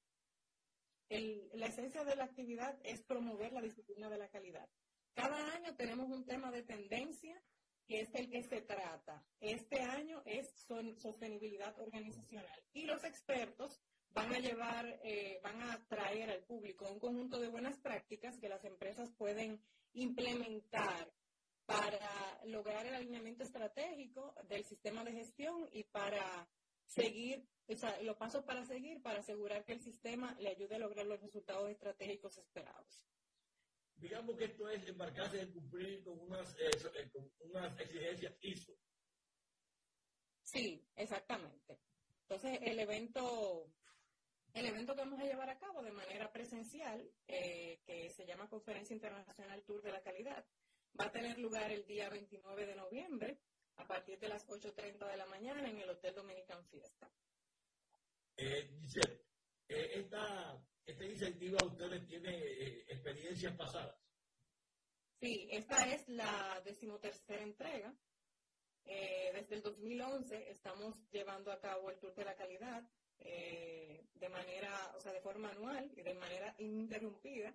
la 1.09 1.67
esencia 1.67 2.03
de 2.03 2.15
la 2.15 2.25
actividad 2.25 2.77
es 2.83 3.03
promover 3.03 3.51
la 3.53 3.61
disciplina 3.61 4.09
de 4.09 4.17
la 4.17 4.29
calidad. 4.29 4.69
Cada 5.13 5.53
año 5.53 5.75
tenemos 5.75 6.09
un 6.09 6.25
tema 6.25 6.51
de 6.51 6.63
tendencia 6.63 7.41
que 7.85 8.01
es 8.01 8.15
el 8.15 8.29
que 8.29 8.43
se 8.43 8.61
trata. 8.61 9.23
Este 9.39 9.81
año 9.81 10.21
es 10.25 10.47
sostenibilidad 10.97 11.77
organizacional 11.79 12.63
y 12.73 12.85
los 12.85 13.03
expertos 13.03 13.81
van 14.13 14.33
a 14.33 14.39
llevar, 14.39 14.99
eh, 15.03 15.39
van 15.43 15.61
a 15.61 15.87
traer 15.87 16.29
al 16.29 16.43
público 16.43 16.89
un 16.89 16.99
conjunto 16.99 17.39
de 17.39 17.47
buenas 17.47 17.77
prácticas 17.79 18.37
que 18.37 18.49
las 18.49 18.63
empresas 18.65 19.09
pueden 19.17 19.61
implementar 19.93 21.11
para 21.65 22.41
lograr 22.45 22.85
el 22.85 22.95
alineamiento 22.95 23.43
estratégico 23.43 24.35
del 24.47 24.65
sistema 24.65 25.03
de 25.03 25.13
gestión 25.13 25.69
y 25.71 25.83
para 25.85 26.49
seguir, 26.85 27.47
o 27.67 27.75
sea, 27.75 28.01
los 28.01 28.17
pasos 28.17 28.43
para 28.43 28.65
seguir 28.65 29.01
para 29.01 29.19
asegurar 29.19 29.63
que 29.63 29.73
el 29.73 29.81
sistema 29.81 30.35
le 30.39 30.49
ayude 30.49 30.75
a 30.75 30.79
lograr 30.79 31.05
los 31.05 31.21
resultados 31.21 31.69
estratégicos 31.69 32.37
esperados. 32.37 33.07
Digamos 33.95 34.35
que 34.35 34.45
esto 34.45 34.67
es 34.67 34.85
embarcarse 34.87 35.41
en 35.41 35.51
cumplir 35.51 36.03
con 36.03 36.19
unas, 36.19 36.53
eh, 36.59 36.71
eh, 36.95 37.09
con 37.11 37.31
unas 37.51 37.79
exigencias 37.79 38.33
ISO. 38.41 38.73
Sí, 40.41 40.83
exactamente. 40.95 41.79
Entonces, 42.23 42.59
el 42.63 42.79
evento, 42.79 43.71
el 44.53 44.65
evento 44.65 44.95
que 44.95 45.01
vamos 45.01 45.19
a 45.19 45.23
llevar 45.23 45.49
a 45.49 45.57
cabo 45.57 45.81
de 45.81 45.91
manera 45.91 46.31
presencial, 46.31 47.09
eh, 47.27 47.79
que 47.85 48.09
se 48.09 48.25
llama 48.25 48.49
Conferencia 48.49 48.93
Internacional 48.93 49.63
Tour 49.63 49.81
de 49.81 49.91
la 49.91 50.01
Calidad, 50.01 50.45
va 50.99 51.05
a 51.05 51.11
tener 51.11 51.39
lugar 51.39 51.71
el 51.71 51.85
día 51.85 52.09
29 52.09 52.65
de 52.65 52.75
noviembre 52.75 53.39
a 53.77 53.87
partir 53.87 54.19
de 54.19 54.27
las 54.27 54.47
8.30 54.47 55.09
de 55.09 55.17
la 55.17 55.25
mañana 55.25 55.69
en 55.69 55.79
el 55.79 55.89
Hotel 55.89 56.13
Dominican 56.13 56.65
Fiesta. 56.65 57.09
Eh, 58.37 58.69
Giselle, 58.81 59.21
eh, 59.67 59.91
esta, 59.95 60.61
esta, 60.85 61.05
iniciativa 61.05 61.57
ustedes 61.65 62.05
tienen 62.07 62.35
eh, 62.35 62.85
experiencias 62.87 63.55
pasadas. 63.55 63.95
Sí, 65.19 65.47
esta 65.51 65.87
es 65.87 66.07
la 66.09 66.61
decimotercera 66.65 67.43
entrega. 67.43 67.93
Eh, 68.85 69.31
desde 69.33 69.55
el 69.55 69.61
2011 69.61 70.49
estamos 70.49 70.97
llevando 71.11 71.51
a 71.51 71.59
cabo 71.59 71.91
el 71.91 71.99
Tour 71.99 72.15
de 72.15 72.25
la 72.25 72.35
Calidad 72.35 72.83
de 73.23 74.29
manera, 74.29 74.93
o 74.95 74.99
sea, 74.99 75.13
de 75.13 75.21
forma 75.21 75.49
anual 75.49 75.91
y 75.95 76.01
de 76.01 76.13
manera 76.15 76.53
ininterrumpida. 76.57 77.53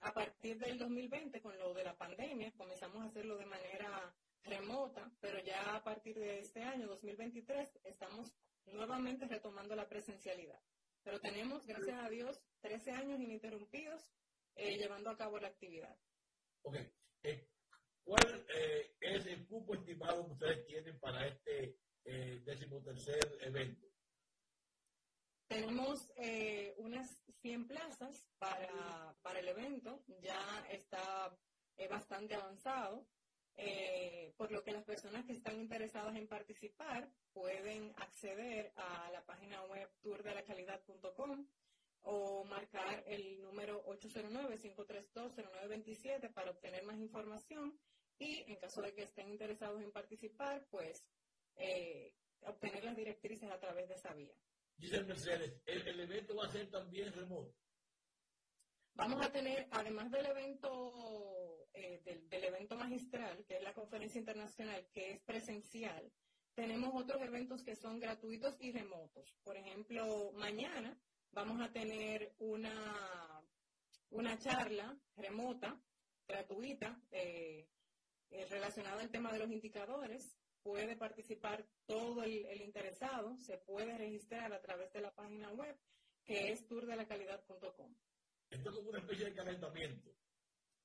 a 0.00 0.12
partir 0.12 0.58
del 0.58 0.78
2020, 0.78 1.40
con 1.40 1.58
lo 1.58 1.74
de 1.74 1.84
la 1.84 1.96
pandemia, 1.96 2.52
comenzamos 2.52 3.02
a 3.02 3.06
hacerlo 3.06 3.36
de 3.36 3.46
manera 3.46 4.14
remota, 4.44 5.10
pero 5.20 5.38
ya 5.40 5.76
a 5.76 5.82
partir 5.82 6.18
de 6.18 6.38
este 6.40 6.62
año, 6.62 6.86
2023, 6.86 7.80
estamos 7.84 8.34
nuevamente 8.66 9.26
retomando 9.26 9.74
la 9.74 9.88
presencialidad. 9.88 10.60
Pero 11.02 11.20
tenemos, 11.20 11.66
gracias 11.66 11.98
a 12.02 12.08
Dios, 12.08 12.42
13 12.60 12.90
años 12.92 13.20
ininterrumpidos 13.20 14.08
eh, 14.56 14.76
llevando 14.78 15.10
a 15.10 15.16
cabo 15.16 15.38
la 15.38 15.48
actividad. 15.48 15.96
Ok. 16.62 16.76
Eh, 17.22 17.48
¿Cuál 18.04 18.46
eh, 18.54 18.94
es 19.00 19.26
el 19.26 19.46
cupo 19.46 19.74
estimado 19.74 20.26
que 20.26 20.32
ustedes 20.32 20.66
tienen 20.66 20.98
para 21.00 21.26
este 21.26 21.78
decimotercer 22.44 23.38
evento? 23.40 23.86
Tenemos 25.46 26.10
unas 26.78 27.18
100 27.42 27.68
plazas 27.68 28.26
para, 28.38 29.14
para 29.22 29.40
el 29.40 29.48
evento, 29.48 30.02
ya 30.20 30.66
está 30.70 31.36
bastante 31.88 32.34
avanzado. 32.34 33.06
Eh, 33.56 34.34
por 34.36 34.50
lo 34.50 34.64
que 34.64 34.72
las 34.72 34.82
personas 34.84 35.24
que 35.26 35.34
están 35.34 35.60
interesadas 35.60 36.16
en 36.16 36.26
participar 36.26 37.08
pueden 37.32 37.94
acceder 37.98 38.72
a 38.74 39.08
la 39.12 39.24
página 39.24 39.62
web 39.66 39.88
tourdelacalidad.com 40.02 41.46
o 42.02 42.42
marcar 42.44 43.04
el 43.06 43.40
número 43.40 43.84
809-532-0927 43.86 46.32
para 46.32 46.50
obtener 46.50 46.82
más 46.84 46.98
información 46.98 47.78
y 48.18 48.42
en 48.50 48.56
caso 48.56 48.82
de 48.82 48.92
que 48.92 49.04
estén 49.04 49.28
interesados 49.28 49.80
en 49.82 49.92
participar, 49.92 50.66
pues 50.70 51.06
eh, 51.56 52.12
obtener 52.42 52.82
las 52.84 52.96
directrices 52.96 53.48
a 53.50 53.60
través 53.60 53.88
de 53.88 53.94
esa 53.94 54.12
vía. 54.14 54.34
Giselle 54.78 55.06
Mercedes, 55.06 55.62
¿el, 55.66 56.00
evento 56.00 56.36
va 56.36 56.46
a 56.46 56.52
ser 56.52 56.70
también 56.70 57.12
remoto? 57.12 57.54
Vamos 58.94 59.24
a 59.24 59.30
tener, 59.30 59.68
además 59.70 60.10
del 60.10 60.26
evento 60.26 61.66
eh, 61.72 62.00
del, 62.04 62.44
evento 62.44 62.76
magistral, 62.76 63.44
que 63.46 63.56
es 63.56 63.62
la 63.62 63.74
conferencia 63.74 64.18
internacional, 64.18 64.86
que 64.92 65.12
es 65.12 65.20
presencial, 65.22 66.12
tenemos 66.54 66.92
otros 66.94 67.20
eventos 67.22 67.64
que 67.64 67.74
son 67.74 67.98
gratuitos 67.98 68.56
y 68.60 68.70
remotos. 68.70 69.36
Por 69.42 69.56
ejemplo, 69.56 70.30
mañana 70.34 70.96
vamos 71.32 71.60
a 71.60 71.72
tener 71.72 72.32
una, 72.38 73.42
una 74.10 74.38
charla 74.38 74.96
remota, 75.16 75.80
gratuita, 76.28 77.00
eh, 77.10 77.68
eh, 78.30 78.46
relacionada 78.46 79.02
al 79.02 79.10
tema 79.10 79.32
de 79.32 79.40
los 79.40 79.50
indicadores. 79.50 80.36
Puede 80.64 80.96
participar 80.96 81.64
todo 81.86 82.24
el, 82.24 82.46
el, 82.46 82.62
interesado, 82.62 83.36
se 83.36 83.58
puede 83.58 83.96
registrar 83.96 84.52
a 84.52 84.60
través 84.60 84.92
de 84.92 85.02
la 85.02 85.14
página 85.14 85.52
web 85.52 85.78
que 86.24 86.50
es 86.50 86.66
tourdelacalidad.com. 86.66 87.94
Esto 88.50 88.70
es 88.70 88.76
como 88.76 88.88
una 88.88 88.98
especie 88.98 89.26
de 89.26 89.34
calentamiento. 89.34 90.10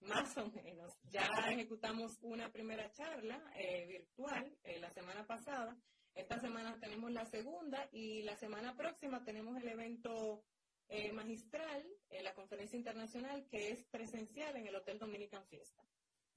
Más 0.02 0.38
o 0.38 0.50
menos. 0.50 0.94
Ya 1.04 1.28
ejecutamos 1.50 2.18
una 2.22 2.52
primera 2.52 2.92
charla 2.92 3.42
eh, 3.58 3.86
virtual 3.86 4.58
eh, 4.64 4.80
la 4.80 4.90
semana 4.92 5.26
pasada. 5.26 5.78
Esta 6.14 6.40
semana 6.40 6.78
tenemos 6.80 7.12
la 7.12 7.26
segunda 7.26 7.88
y 7.92 8.24
la 8.24 8.36
semana 8.36 8.76
próxima 8.76 9.24
tenemos 9.24 9.58
el 9.58 9.68
evento 9.68 10.44
eh, 10.90 11.12
magistral, 11.14 11.86
la 12.22 12.34
conferencia 12.34 12.78
internacional, 12.78 13.48
que 13.48 13.70
es 13.70 13.86
presencial 13.86 14.58
en 14.58 14.68
el 14.68 14.76
Hotel 14.76 15.00
Dominican 15.00 15.46
Fiesta. 15.48 15.82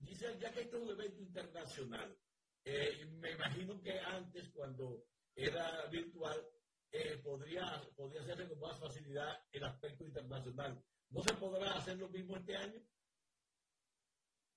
Giselle, 0.05 0.38
ya 0.38 0.53
que 0.53 0.61
este 0.61 0.76
es 0.76 0.82
un 0.82 0.90
evento 0.90 1.22
internacional, 1.22 2.16
me 2.65 3.33
imagino 3.33 3.81
que 3.83 3.99
antes, 3.99 4.51
cuando 4.51 5.05
era 5.35 5.87
virtual, 5.87 6.47
podría, 7.23 7.65
podría 7.97 8.21
hacerse 8.23 8.49
con 8.49 8.61
más 8.61 8.79
facilidad 8.79 9.45
el 9.53 9.65
aspecto 9.65 10.05
internacional. 10.05 10.83
¿No 11.11 11.23
se 11.23 11.35
podrá 11.35 11.75
hacer 11.75 11.99
lo 11.99 12.09
mismo 12.09 12.37
este 12.37 12.57
año? 12.57 12.81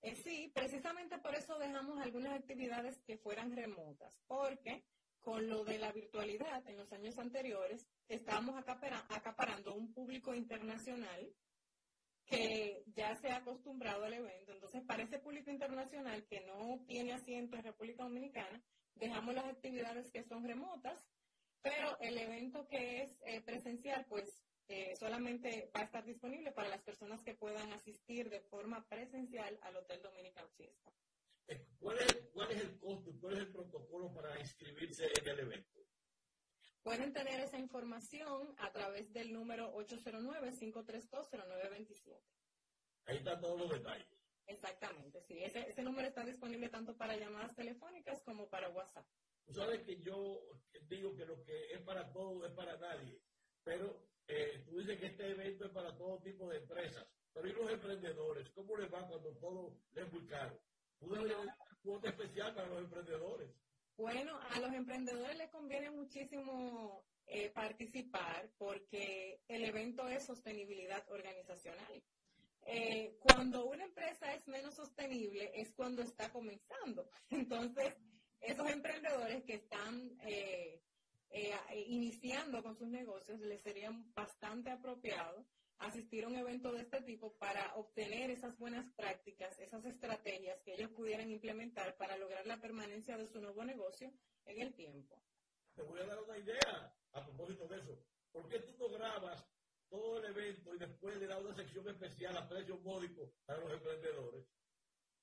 Eh, 0.02 0.16
sí, 0.16 0.52
precisamente 0.54 1.18
por 1.18 1.34
eso 1.36 1.58
dejamos 1.58 2.00
algunas 2.00 2.34
actividades 2.34 3.02
que 3.02 3.18
fueran 3.18 3.56
remotas, 3.56 4.22
porque 4.28 4.86
con 5.20 5.50
lo 5.50 5.64
de 5.64 5.80
la 5.80 5.92
virtualidad 5.92 6.68
en 6.70 6.78
los 6.78 6.92
años 6.94 7.18
anteriores 7.18 7.88
estábamos 8.08 8.56
acaparando 8.56 9.74
un 9.74 9.92
público 9.92 10.36
internacional 10.36 11.34
que 12.26 12.84
ya 12.96 13.16
se 13.16 13.30
ha 13.30 13.38
acostumbrado 13.38 14.06
al 14.06 14.14
evento. 14.14 14.52
Entonces, 14.52 14.84
para 14.84 15.04
ese 15.04 15.20
público 15.20 15.52
internacional 15.52 16.26
que 16.28 16.42
no 16.42 16.84
tiene 16.88 17.14
asiento 17.14 17.56
en 17.56 17.64
República 17.64 18.04
Dominicana, 18.04 18.64
dejamos 18.96 19.36
las 19.36 19.46
actividades 19.46 20.12
que 20.12 20.24
son 20.24 20.44
remotas, 20.44 21.00
pero 21.62 21.98
el 22.00 22.18
evento 22.18 22.68
que 22.68 23.04
es 23.04 23.12
eh, 23.26 23.42
presencial, 23.42 24.06
pues 24.08 24.42
eh, 24.68 24.96
solamente 24.96 25.70
va 25.76 25.82
a 25.82 25.86
estar 25.86 26.04
disponible 26.04 26.52
para 26.52 26.70
las 26.70 26.82
personas 26.82 27.22
que 27.24 27.36
puedan 27.36 27.72
asistir 27.74 28.30
de 28.30 28.42
forma 28.42 28.88
presencial 28.88 29.60
al 29.62 29.76
Hotel 29.78 30.02
Dominican 30.02 30.50
Fiesta. 30.58 30.92
Eh, 31.48 31.64
¿Cuál 31.80 32.00
es, 32.00 32.30
¿Cuál 32.34 32.52
es 32.52 32.62
el 32.62 32.80
costo, 32.80 33.12
cuál 33.22 33.34
es 33.34 33.40
el 33.42 33.52
protocolo 33.52 34.12
para 34.14 34.40
inscribirse 34.40 35.06
en 35.22 35.28
el 35.28 35.40
evento? 35.42 35.85
Pueden 36.86 37.12
tener 37.14 37.40
esa 37.40 37.58
información 37.58 38.54
a 38.60 38.72
través 38.72 39.12
del 39.12 39.34
número 39.34 39.74
809-532-0927. 39.74 42.22
Ahí 43.06 43.18
están 43.18 43.42
todos 43.42 43.60
los 43.60 43.72
detalles. 43.72 44.08
Exactamente, 44.46 45.20
sí. 45.24 45.44
Ese, 45.44 45.68
ese 45.68 45.82
número 45.82 46.08
está 46.08 46.24
disponible 46.24 46.70
tanto 46.70 46.96
para 46.96 47.18
llamadas 47.18 47.56
telefónicas 47.56 48.22
como 48.22 48.48
para 48.50 48.70
WhatsApp. 48.70 49.04
Tú 49.48 49.56
sabes 49.56 49.82
que 49.82 50.00
yo 50.00 50.44
digo 50.88 51.16
que 51.16 51.26
lo 51.26 51.44
que 51.44 51.74
es 51.74 51.82
para 51.82 52.14
todos 52.14 52.48
es 52.48 52.52
para 52.52 52.78
nadie, 52.78 53.20
pero 53.64 54.08
eh, 54.28 54.64
tú 54.68 54.78
dices 54.78 55.00
que 55.00 55.08
este 55.08 55.32
evento 55.32 55.66
es 55.66 55.72
para 55.72 55.98
todo 55.98 56.22
tipo 56.22 56.48
de 56.50 56.58
empresas, 56.58 57.08
pero 57.34 57.48
¿y 57.48 57.54
los 57.54 57.72
emprendedores? 57.72 58.52
¿Cómo 58.52 58.78
les 58.78 58.94
va 58.94 59.08
cuando 59.08 59.36
todo 59.38 59.76
les 59.92 60.06
es 60.06 60.14
muy 60.14 60.28
caro? 60.28 60.62
¿Puede 61.00 61.18
haber 61.18 61.38
una 61.38 61.58
cuota 61.82 62.10
especial 62.10 62.54
para 62.54 62.68
los 62.68 62.78
emprendedores? 62.78 63.50
Bueno, 63.98 64.38
a 64.52 64.60
los 64.60 64.74
emprendedores 64.74 65.38
les 65.38 65.50
conviene 65.50 65.90
muchísimo 65.90 67.06
eh, 67.28 67.50
participar 67.50 68.50
porque 68.58 69.40
el 69.48 69.64
evento 69.64 70.08
es 70.08 70.26
sostenibilidad 70.26 71.04
organizacional. 71.10 72.04
Eh, 72.68 73.16
cuando 73.20 73.68
una 73.68 73.86
empresa 73.86 74.34
es 74.34 74.48
menos 74.48 74.74
sostenible 74.74 75.52
es 75.54 75.72
cuando 75.74 76.02
está 76.02 76.32
comenzando. 76.32 77.10
Entonces, 77.30 77.96
esos 78.42 78.70
emprendedores 78.70 79.44
que 79.44 79.56
están 79.56 80.18
eh, 80.24 80.82
eh, 81.30 81.54
iniciando 81.88 82.64
con 82.64 82.76
sus 82.76 82.88
negocios, 82.88 83.40
les 83.40 83.62
sería 83.62 83.92
bastante 84.14 84.72
apropiado 84.72 85.46
asistir 85.80 86.24
a 86.24 86.28
un 86.28 86.36
evento 86.36 86.72
de 86.72 86.82
este 86.82 87.02
tipo 87.02 87.36
para 87.38 87.76
obtener 87.76 88.32
esas 88.32 88.58
buenas 88.58 88.92
prácticas, 88.96 89.58
esas 89.60 89.86
estrategias 89.86 90.60
que 90.64 90.74
ellos 90.74 90.92
pudieran 90.92 91.30
implementar 91.30 91.96
para 91.98 92.18
lograr 92.18 92.46
la 92.48 92.60
permanencia 92.60 93.18
de 93.18 93.28
su 93.28 93.40
nuevo 93.42 93.64
negocio 93.64 94.12
en 94.46 94.62
el 94.62 94.74
tiempo. 94.74 95.22
Te 95.76 95.82
voy 95.82 96.00
a 96.00 96.06
dar 96.06 96.22
una 96.24 96.38
idea 96.38 96.96
a 97.12 97.26
propósito 97.26 97.68
de 97.68 97.78
eso. 97.78 98.00
¿Por 98.32 98.48
qué 98.50 98.60
tú 98.60 98.76
no 98.78 98.90
grabas 98.90 99.46
todo 99.90 100.20
el 100.20 100.26
evento 100.26 100.74
y 100.74 100.80
después 100.80 101.18
le 101.18 101.28
das 101.28 101.42
una 101.42 101.56
sección 101.56 101.88
especial 101.90 102.36
a 102.38 102.48
precio 102.48 102.78
módico 102.80 103.34
para 103.46 103.60
los 103.60 103.74
emprendedores? 103.74 104.46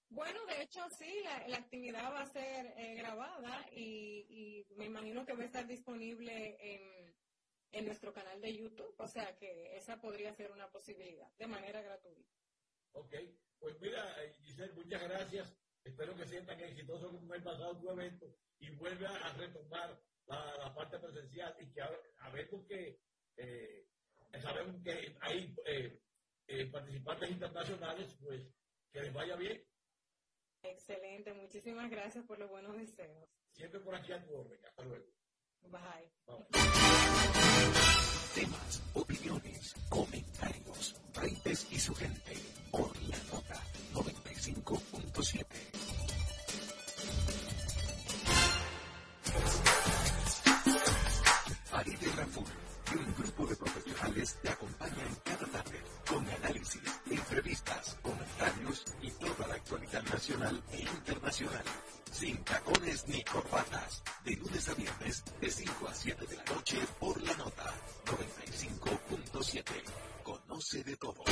Bueno, 0.09 0.45
de 0.45 0.63
hecho 0.63 0.81
sí, 0.91 1.23
la, 1.49 1.57
actividad 1.57 2.13
va 2.13 2.21
a 2.21 2.27
ser 2.27 2.67
eh, 2.77 2.95
grabada 2.97 3.67
y, 3.73 4.67
me 4.77 4.85
imagino 4.85 5.25
que 5.25 5.33
va 5.33 5.43
a 5.43 5.47
estar 5.47 5.67
disponible 5.67 6.57
en, 6.61 7.15
en 7.73 7.87
nuestro 7.87 8.13
canal 8.13 8.41
de 8.41 8.57
YouTube, 8.57 8.95
o 8.99 9.09
sea 9.09 9.37
que 9.37 9.77
esa 9.77 10.01
podría 10.01 10.33
ser 10.35 10.51
una 10.53 10.71
posibilidad 10.71 11.31
de 11.37 11.47
manera 11.47 11.83
gratuita. 11.83 12.31
Ok, 12.93 13.15
pues 13.59 13.81
mira, 13.81 14.23
eh, 14.23 14.33
Giselle, 14.35 14.73
muchas 14.75 15.03
gracias. 15.03 15.57
Espero 15.83 16.15
que 16.15 16.27
sean 16.27 16.47
tan 16.47 16.61
exitosos 16.61 17.11
como 17.11 17.35
el 17.35 17.43
pasado 17.43 17.79
tu 17.81 17.91
evento 17.91 18.27
y 18.59 18.71
vuelva 18.77 19.09
a 19.09 19.33
retomar 19.33 20.01
la, 20.27 20.73
parte 20.75 20.99
presencial 20.99 21.55
y 21.59 21.73
que 21.73 21.83
a, 21.83 21.91
a 22.19 22.31
ver 22.31 22.49
porque 22.49 23.01
eh, 23.37 23.89
sabemos 24.41 24.83
que 24.83 25.17
hay 25.21 25.55
eh, 25.67 26.01
eh, 26.47 26.67
participantes 26.67 27.31
internacionales, 27.31 28.17
pues 28.21 28.47
que 28.93 29.01
les 29.01 29.13
vaya 29.13 29.37
bien. 29.37 29.65
Excelente, 30.63 31.33
muchísimas 31.35 31.91
gracias 31.91 32.25
por 32.25 32.39
los 32.39 32.49
buenos 32.49 32.77
deseos. 32.77 33.29
Siempre 33.53 33.81
por 33.81 33.95
aquí 33.95 34.13
a 34.13 34.25
tu 34.25 34.35
orden. 34.35 34.65
Hasta 34.65 34.85
luego. 34.85 35.07
Temas, 38.35 38.83
opiniones, 38.95 39.75
comentarios, 39.89 40.95
reyes 41.15 41.67
y 41.71 41.79
su 41.79 41.95
gente. 41.95 42.37
Por 42.71 42.91
la 43.03 43.17
nota 43.33 43.61
95.7. 43.95 45.47
Faride 51.71 52.13
Raful 52.17 52.45
y 52.93 52.97
un 52.97 53.15
grupo 53.15 53.47
de 53.47 53.57
profesionales 53.57 54.39
te 54.43 54.49
acompañan 54.49 55.17
cada 55.25 55.47
tarde 55.47 55.81
con 56.09 56.29
análisis, 56.29 56.83
entrevistas, 57.11 57.99
comentarios 58.03 58.85
y 59.01 59.11
todo 59.13 59.32
la 59.53 59.59
actualidad 59.59 60.03
nacional 60.05 60.63
e 60.73 60.81
internacional. 60.81 61.65
Sin 62.11 62.43
tacones 62.45 63.07
ni 63.09 63.23
corbatas. 63.23 64.03
De 64.25 64.37
lunes 64.37 64.69
a 64.69 64.75
viernes, 64.75 65.25
de 65.41 65.51
5 65.51 65.89
a 65.89 65.95
7 65.95 66.27
de 66.27 66.37
la 66.37 66.45
noche, 66.45 66.79
por 66.99 67.23
la 67.23 67.35
nota 67.35 67.75
95.7. 68.07 69.65
Conoce 70.23 70.85
de 70.85 70.97
todo. 70.97 71.23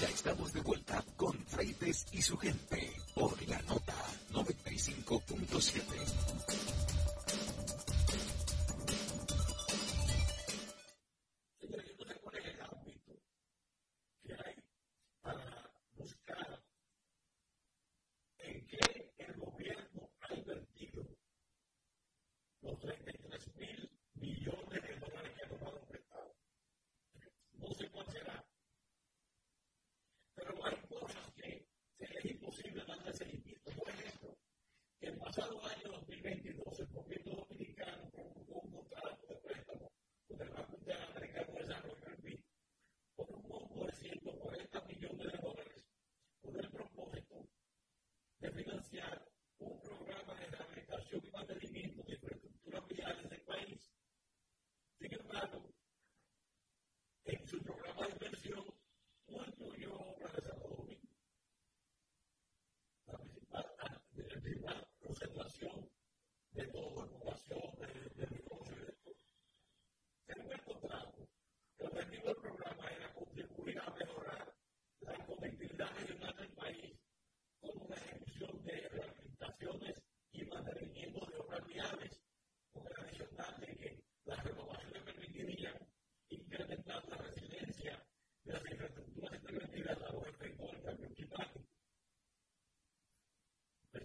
Ya 0.00 0.08
estamos 0.08 0.52
de 0.52 0.60
vuelta 0.60 1.02
con 1.16 1.38
Freites 1.46 2.06
y 2.12 2.20
su 2.20 2.36
gente. 2.36 2.91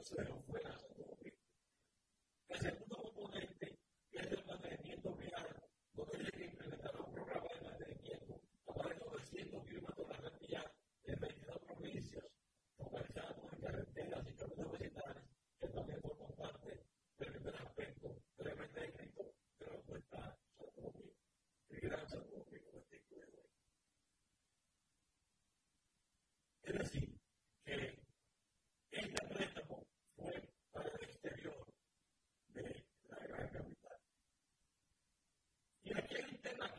yourself. 0.00 0.49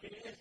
it 0.03 0.13
is 0.25 0.40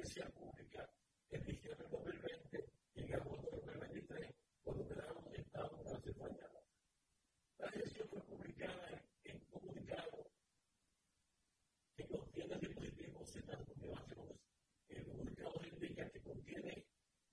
iglesia 0.00 0.30
pública 0.30 0.88
en 1.28 1.44
diciembre 1.44 1.86
2020 1.90 2.64
y 2.94 3.02
en 3.02 3.14
agosto 3.14 3.50
del 3.50 3.60
2023, 3.66 4.34
cuando 4.62 4.88
quedaron 4.88 5.26
en 5.28 5.40
estado 5.42 5.76
de 5.76 6.12
ser. 6.14 6.64
La 7.58 7.66
decisión 7.70 8.08
fue 8.08 8.22
publicada 8.22 9.04
en, 9.24 9.38
comunicado 9.50 10.24
que 11.94 12.06
contiene 12.08 12.54
el 12.54 12.60
dispositivo 12.60 13.26
Z 13.26 13.58
de 13.76 13.88
base 13.88 14.16
El 14.88 15.04
comunicado 15.04 15.60
indica 15.70 16.08
que 16.08 16.20
contiene 16.22 16.86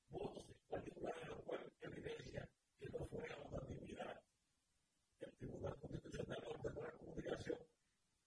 votos 0.09 0.43
particulares, 0.67 1.29
lo 1.29 1.37
cual 1.45 1.71
evidencia 1.79 2.49
que 2.77 2.89
no 2.89 3.07
fue 3.07 3.29
a 3.31 3.47
una 3.47 3.57
actividad. 3.59 4.21
El 5.21 5.31
Tribunal 5.37 5.79
Constitucional 5.79 6.43
ordenó 6.49 6.81
la 6.81 6.91
comunicación 6.97 7.59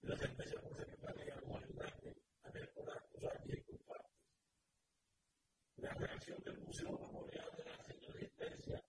de 0.00 0.08
la 0.08 0.16
sentencia 0.16 0.60
por 0.62 0.74
ser 0.74 0.86
que 0.86 0.96
planea 0.96 1.34
a 1.34 1.40
los 1.42 1.62
ayudantes 1.62 2.16
a 2.42 2.50
ver 2.52 2.72
con 2.72 2.86
la 2.86 3.10
la 5.80 5.94
reacción 5.94 6.38
del 6.44 6.58
Museo 6.60 6.92
Memorial 6.98 7.50
de 7.56 7.64
la 7.64 7.82
Señorita 7.82 8.44
Especia 8.44 8.84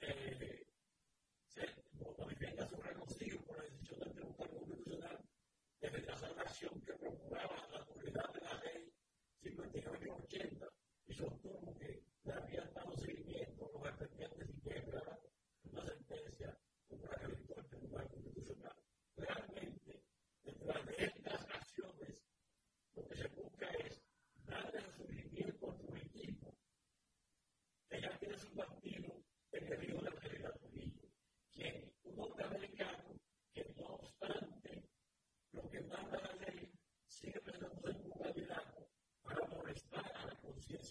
eh, 0.00 0.66
se 1.46 1.66
modifica 2.18 2.66
su 2.68 2.76
reconsigo 2.76 3.40
por 3.44 3.56
la 3.56 3.64
decisión 3.64 4.00
del 4.00 4.12
Tribunal 4.12 4.50
Constitucional 4.50 5.24
de 5.80 5.88
rechazar 5.88 6.36
la 6.36 6.42
acción 6.42 6.80
que 6.82 6.92
procuraba 6.92 7.56
la 7.70 7.78
autoridad 7.78 8.32
de 8.34 8.40
la 8.40 8.54
ley 8.64 8.92
59 9.40 9.98
y 10.04 10.08
80 10.08 10.68
y 11.06 11.14
sostuvo 11.14 11.74
que 11.78 11.91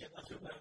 siempre 0.02 0.24
a 0.24 0.26
su 0.26 0.61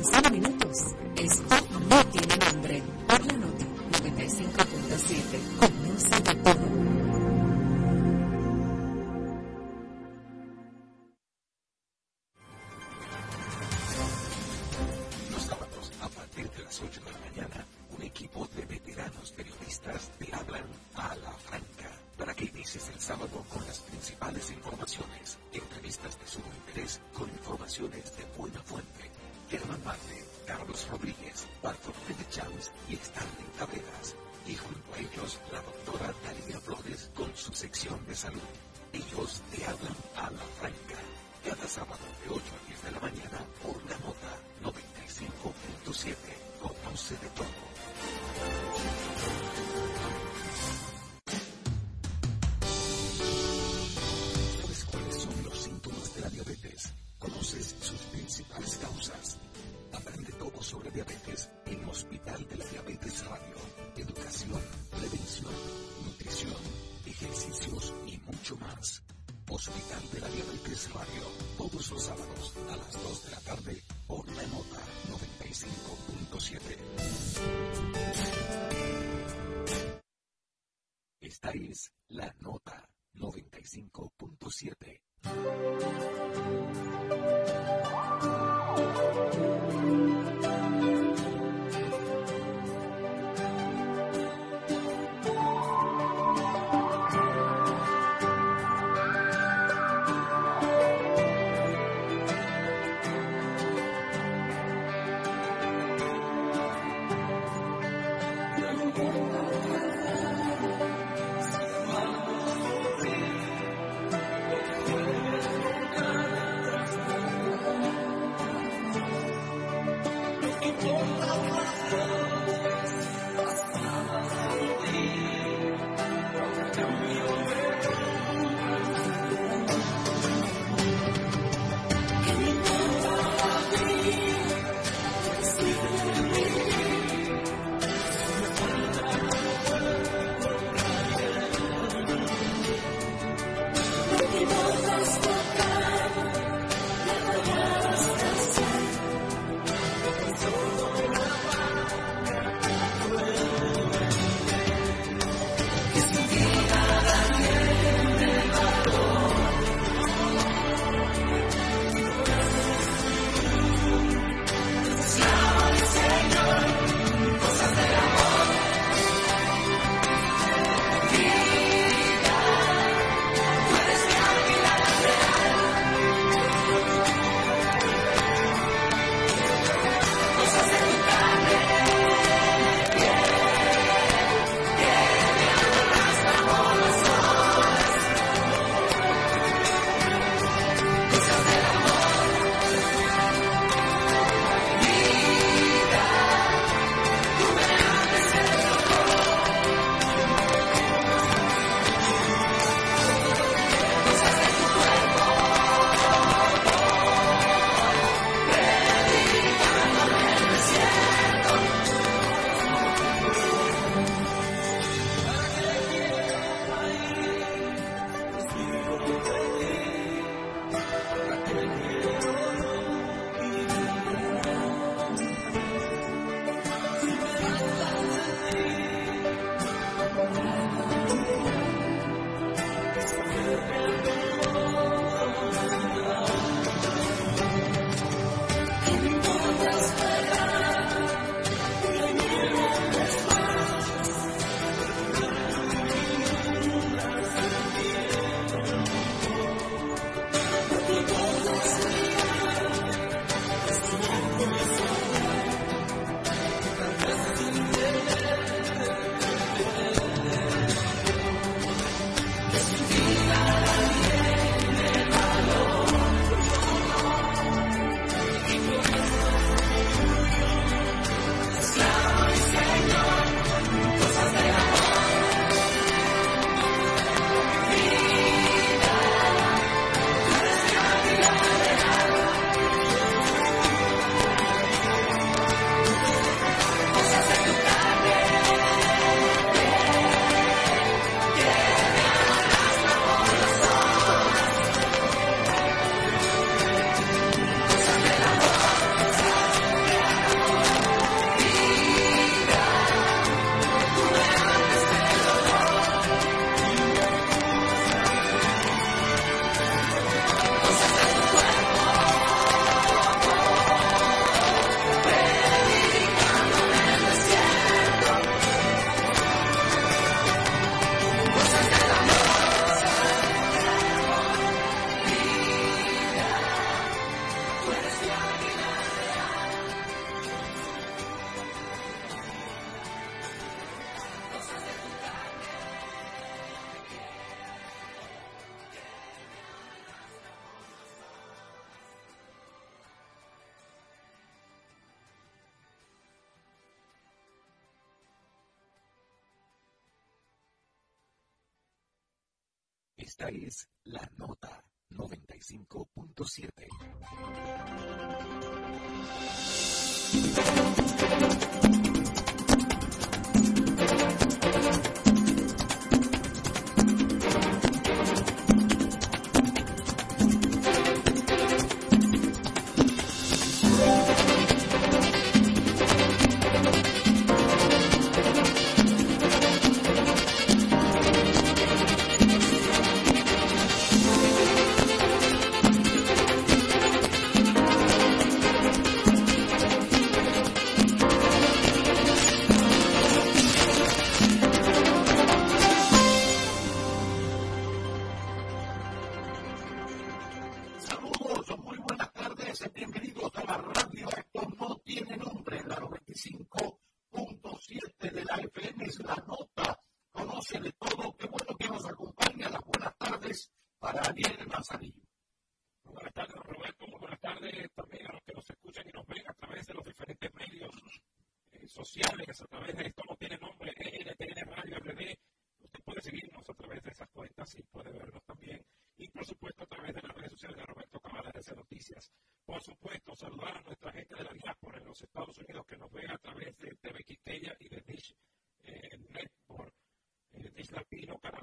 25 0.00 0.30
minutos. 0.30 0.78
Esto 1.16 1.56
no 1.90 2.04
tiene 2.06 2.36
nombre. 2.38 2.82
Por 3.06 3.26
la 3.26 3.32
nota 3.34 3.64
95.7. 4.02 5.58
Conoce 5.58 6.22
de 6.22 6.34
todo. 6.36 6.89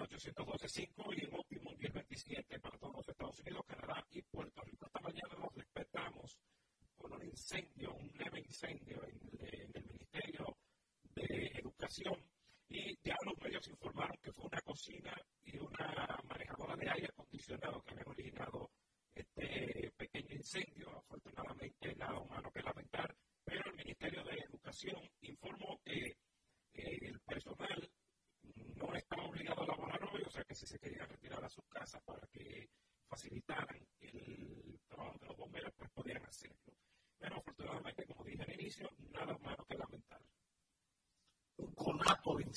812.5 0.10 1.18
y 1.18 1.26
el 1.26 1.34
Optimum 1.34 1.76
1027 1.78 2.60
más 2.60 2.76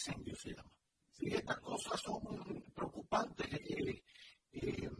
incendio 0.00 0.34
se 0.34 0.54
llama. 0.54 0.72
Sí, 1.12 1.26
estas 1.28 1.60
cosas 1.60 2.00
son 2.00 2.64
preocupantes. 2.74 3.46
Eh, 3.52 4.02
eh, 4.52 4.90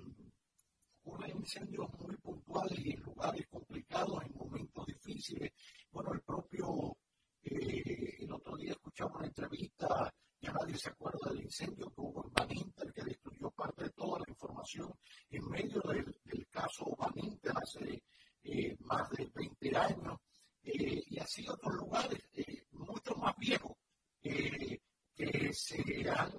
muy 1.99 2.17
puntuales 2.17 2.79
y 2.79 2.93
en 2.93 3.01
lugares 3.01 3.47
complicados, 3.49 4.23
en 4.25 4.35
momentos 4.35 4.87
difíciles. 4.87 5.53
Bueno, 5.91 6.13
el 6.13 6.21
propio, 6.21 6.97
eh, 7.43 8.17
el 8.21 8.33
otro 8.33 8.57
día 8.57 8.73
escuchamos 8.73 9.17
una 9.17 9.27
entrevista, 9.27 10.13
ya 10.41 10.53
nadie 10.53 10.77
se 10.77 10.91
acuerda 10.91 11.31
del 11.31 11.43
incendio 11.45 11.91
que 11.91 12.01
hubo 12.01 12.25
en 12.25 12.33
Van 12.33 12.57
Inter, 12.57 12.93
que 12.93 13.03
destruyó 13.03 13.51
parte 13.51 13.85
de 13.85 13.91
toda 13.91 14.19
la 14.19 14.25
información 14.29 14.93
en 15.31 15.49
medio 15.49 15.81
del, 15.81 16.15
del 16.25 16.47
caso 16.49 16.95
Van 16.97 17.13
Inter 17.17 17.53
hace 17.57 18.03
eh, 18.45 18.77
más 18.81 19.11
de 19.11 19.31
20 19.35 19.77
años. 19.77 20.19
Eh, 20.63 21.03
y 21.07 21.19
así 21.19 21.49
otros 21.49 21.75
lugares, 21.75 22.21
eh, 22.35 22.67
mucho 22.73 23.15
más 23.17 23.35
viejos, 23.39 23.77
que 24.21 25.53
se 25.53 26.11
han 26.11 26.33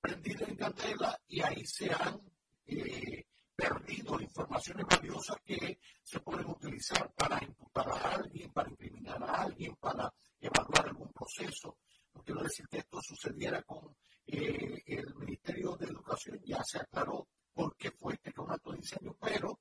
prendido 0.00 0.46
en 0.46 0.56
candela 0.56 1.18
y 1.28 1.40
ahí 1.40 1.64
se 1.64 1.92
han 1.92 2.20
eh, 2.66 3.24
perdido 3.54 4.20
informaciones 4.20 4.86
valiosas 4.86 5.36
que 5.44 5.78
se 6.02 6.20
pueden 6.20 6.46
utilizar 6.46 7.12
para 7.14 7.42
imputar 7.42 7.88
a 7.88 8.14
alguien, 8.14 8.52
para 8.52 8.70
incriminar 8.70 9.22
a 9.22 9.42
alguien, 9.42 9.76
para 9.76 10.12
evaluar 10.40 10.88
algún 10.88 11.12
proceso. 11.12 11.78
No 12.14 12.22
quiero 12.22 12.42
decir 12.42 12.66
que 12.68 12.78
esto 12.78 13.00
sucediera 13.00 13.62
con 13.62 13.96
eh, 14.26 14.82
el 14.86 15.14
Ministerio 15.14 15.76
de 15.76 15.86
Educación, 15.86 16.40
ya 16.44 16.62
se 16.64 16.78
aclaró 16.78 17.28
por 17.52 17.76
qué 17.76 17.90
fue 17.92 18.14
este 18.14 18.32
acto 18.36 18.72
de 18.72 18.78
incendio, 18.78 19.16
pero 19.20 19.60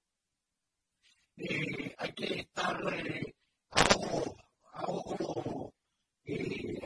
eh, 1.38 1.96
hay 1.98 2.14
que 2.14 2.40
estar 2.42 2.78
a 3.72 3.84
ojo, 3.96 4.38
a 4.74 4.84
ojo 4.86 5.74
eh, 6.26 6.80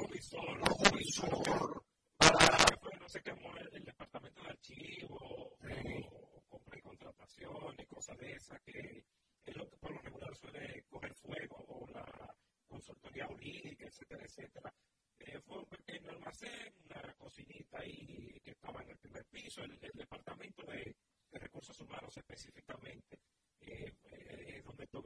visor, 0.95 1.83
para... 2.17 2.65
No 2.99 3.09
se 3.09 3.21
quemó 3.21 3.55
el, 3.57 3.69
el, 3.73 3.83
departamento 3.83 4.41
de 4.41 4.49
archivo 4.49 5.57
sí. 5.61 6.05
o, 6.11 6.37
o 6.37 6.41
compra 6.49 6.77
y 6.77 6.81
contratación 6.81 7.75
y 7.77 7.85
cosas 7.85 8.17
de 8.17 8.31
esas 8.31 8.59
que 8.61 9.05
es 9.45 9.55
lo 9.55 9.69
que 9.69 9.77
por 9.77 9.91
lo 9.91 10.01
regular 10.01 10.35
suele 10.35 10.83
coger 10.89 11.13
fuego 11.15 11.57
o 11.67 11.87
la 11.91 12.35
consultoría 12.67 13.27
jurídica, 13.27 13.85
etcétera, 13.85 14.23
etcétera. 14.25 14.73
Eh, 15.19 15.39
fue 15.41 15.59
un 15.59 15.65
pequeño 15.65 16.09
almacén, 16.09 16.73
una 16.83 17.13
cocinita 17.13 17.79
ahí 17.79 18.39
que 18.43 18.51
estaba 18.51 18.81
en 18.81 18.89
el 18.89 18.97
primer 18.97 19.25
piso, 19.25 19.63
el, 19.63 19.77
el 19.81 19.91
departamento 19.93 20.63
de, 20.65 20.95
de, 21.31 21.39
recursos 21.39 21.79
humanos 21.79 22.17
específicamente, 22.17 23.19
eh, 23.59 23.93
eh, 24.03 24.61
donde 24.65 24.83
está 24.83 24.97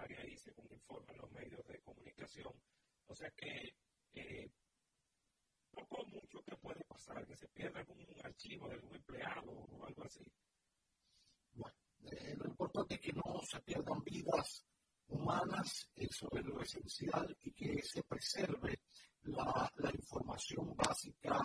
ahí, 0.00 0.36
según 0.36 0.66
informan 0.72 1.16
los 1.16 1.30
medios 1.32 1.66
de 1.66 1.80
comunicación. 1.80 2.52
O 3.06 3.14
sea 3.14 3.30
que 3.30 3.74
eh, 4.14 4.50
poco 5.70 6.06
mucho 6.06 6.42
que 6.42 6.56
puede 6.56 6.84
pasar, 6.84 7.26
que 7.26 7.36
se 7.36 7.48
pierda 7.48 7.80
algún 7.80 8.06
archivo 8.22 8.68
de 8.68 8.74
algún 8.74 8.94
empleado 8.94 9.52
o 9.52 9.86
algo 9.86 10.04
así. 10.04 10.24
Bueno, 11.52 11.76
eh, 12.10 12.34
lo 12.36 12.46
importante 12.46 12.94
es 12.94 13.00
que 13.00 13.12
no 13.12 13.40
se 13.42 13.60
pierdan 13.60 14.02
vidas 14.02 14.64
humanas, 15.08 15.88
eso 15.94 16.28
es 16.32 16.44
lo 16.44 16.60
esencial, 16.60 17.36
y 17.42 17.52
que 17.52 17.82
se 17.82 18.02
preserve 18.02 18.80
la, 19.22 19.70
información 19.92 20.74
básica 20.76 21.38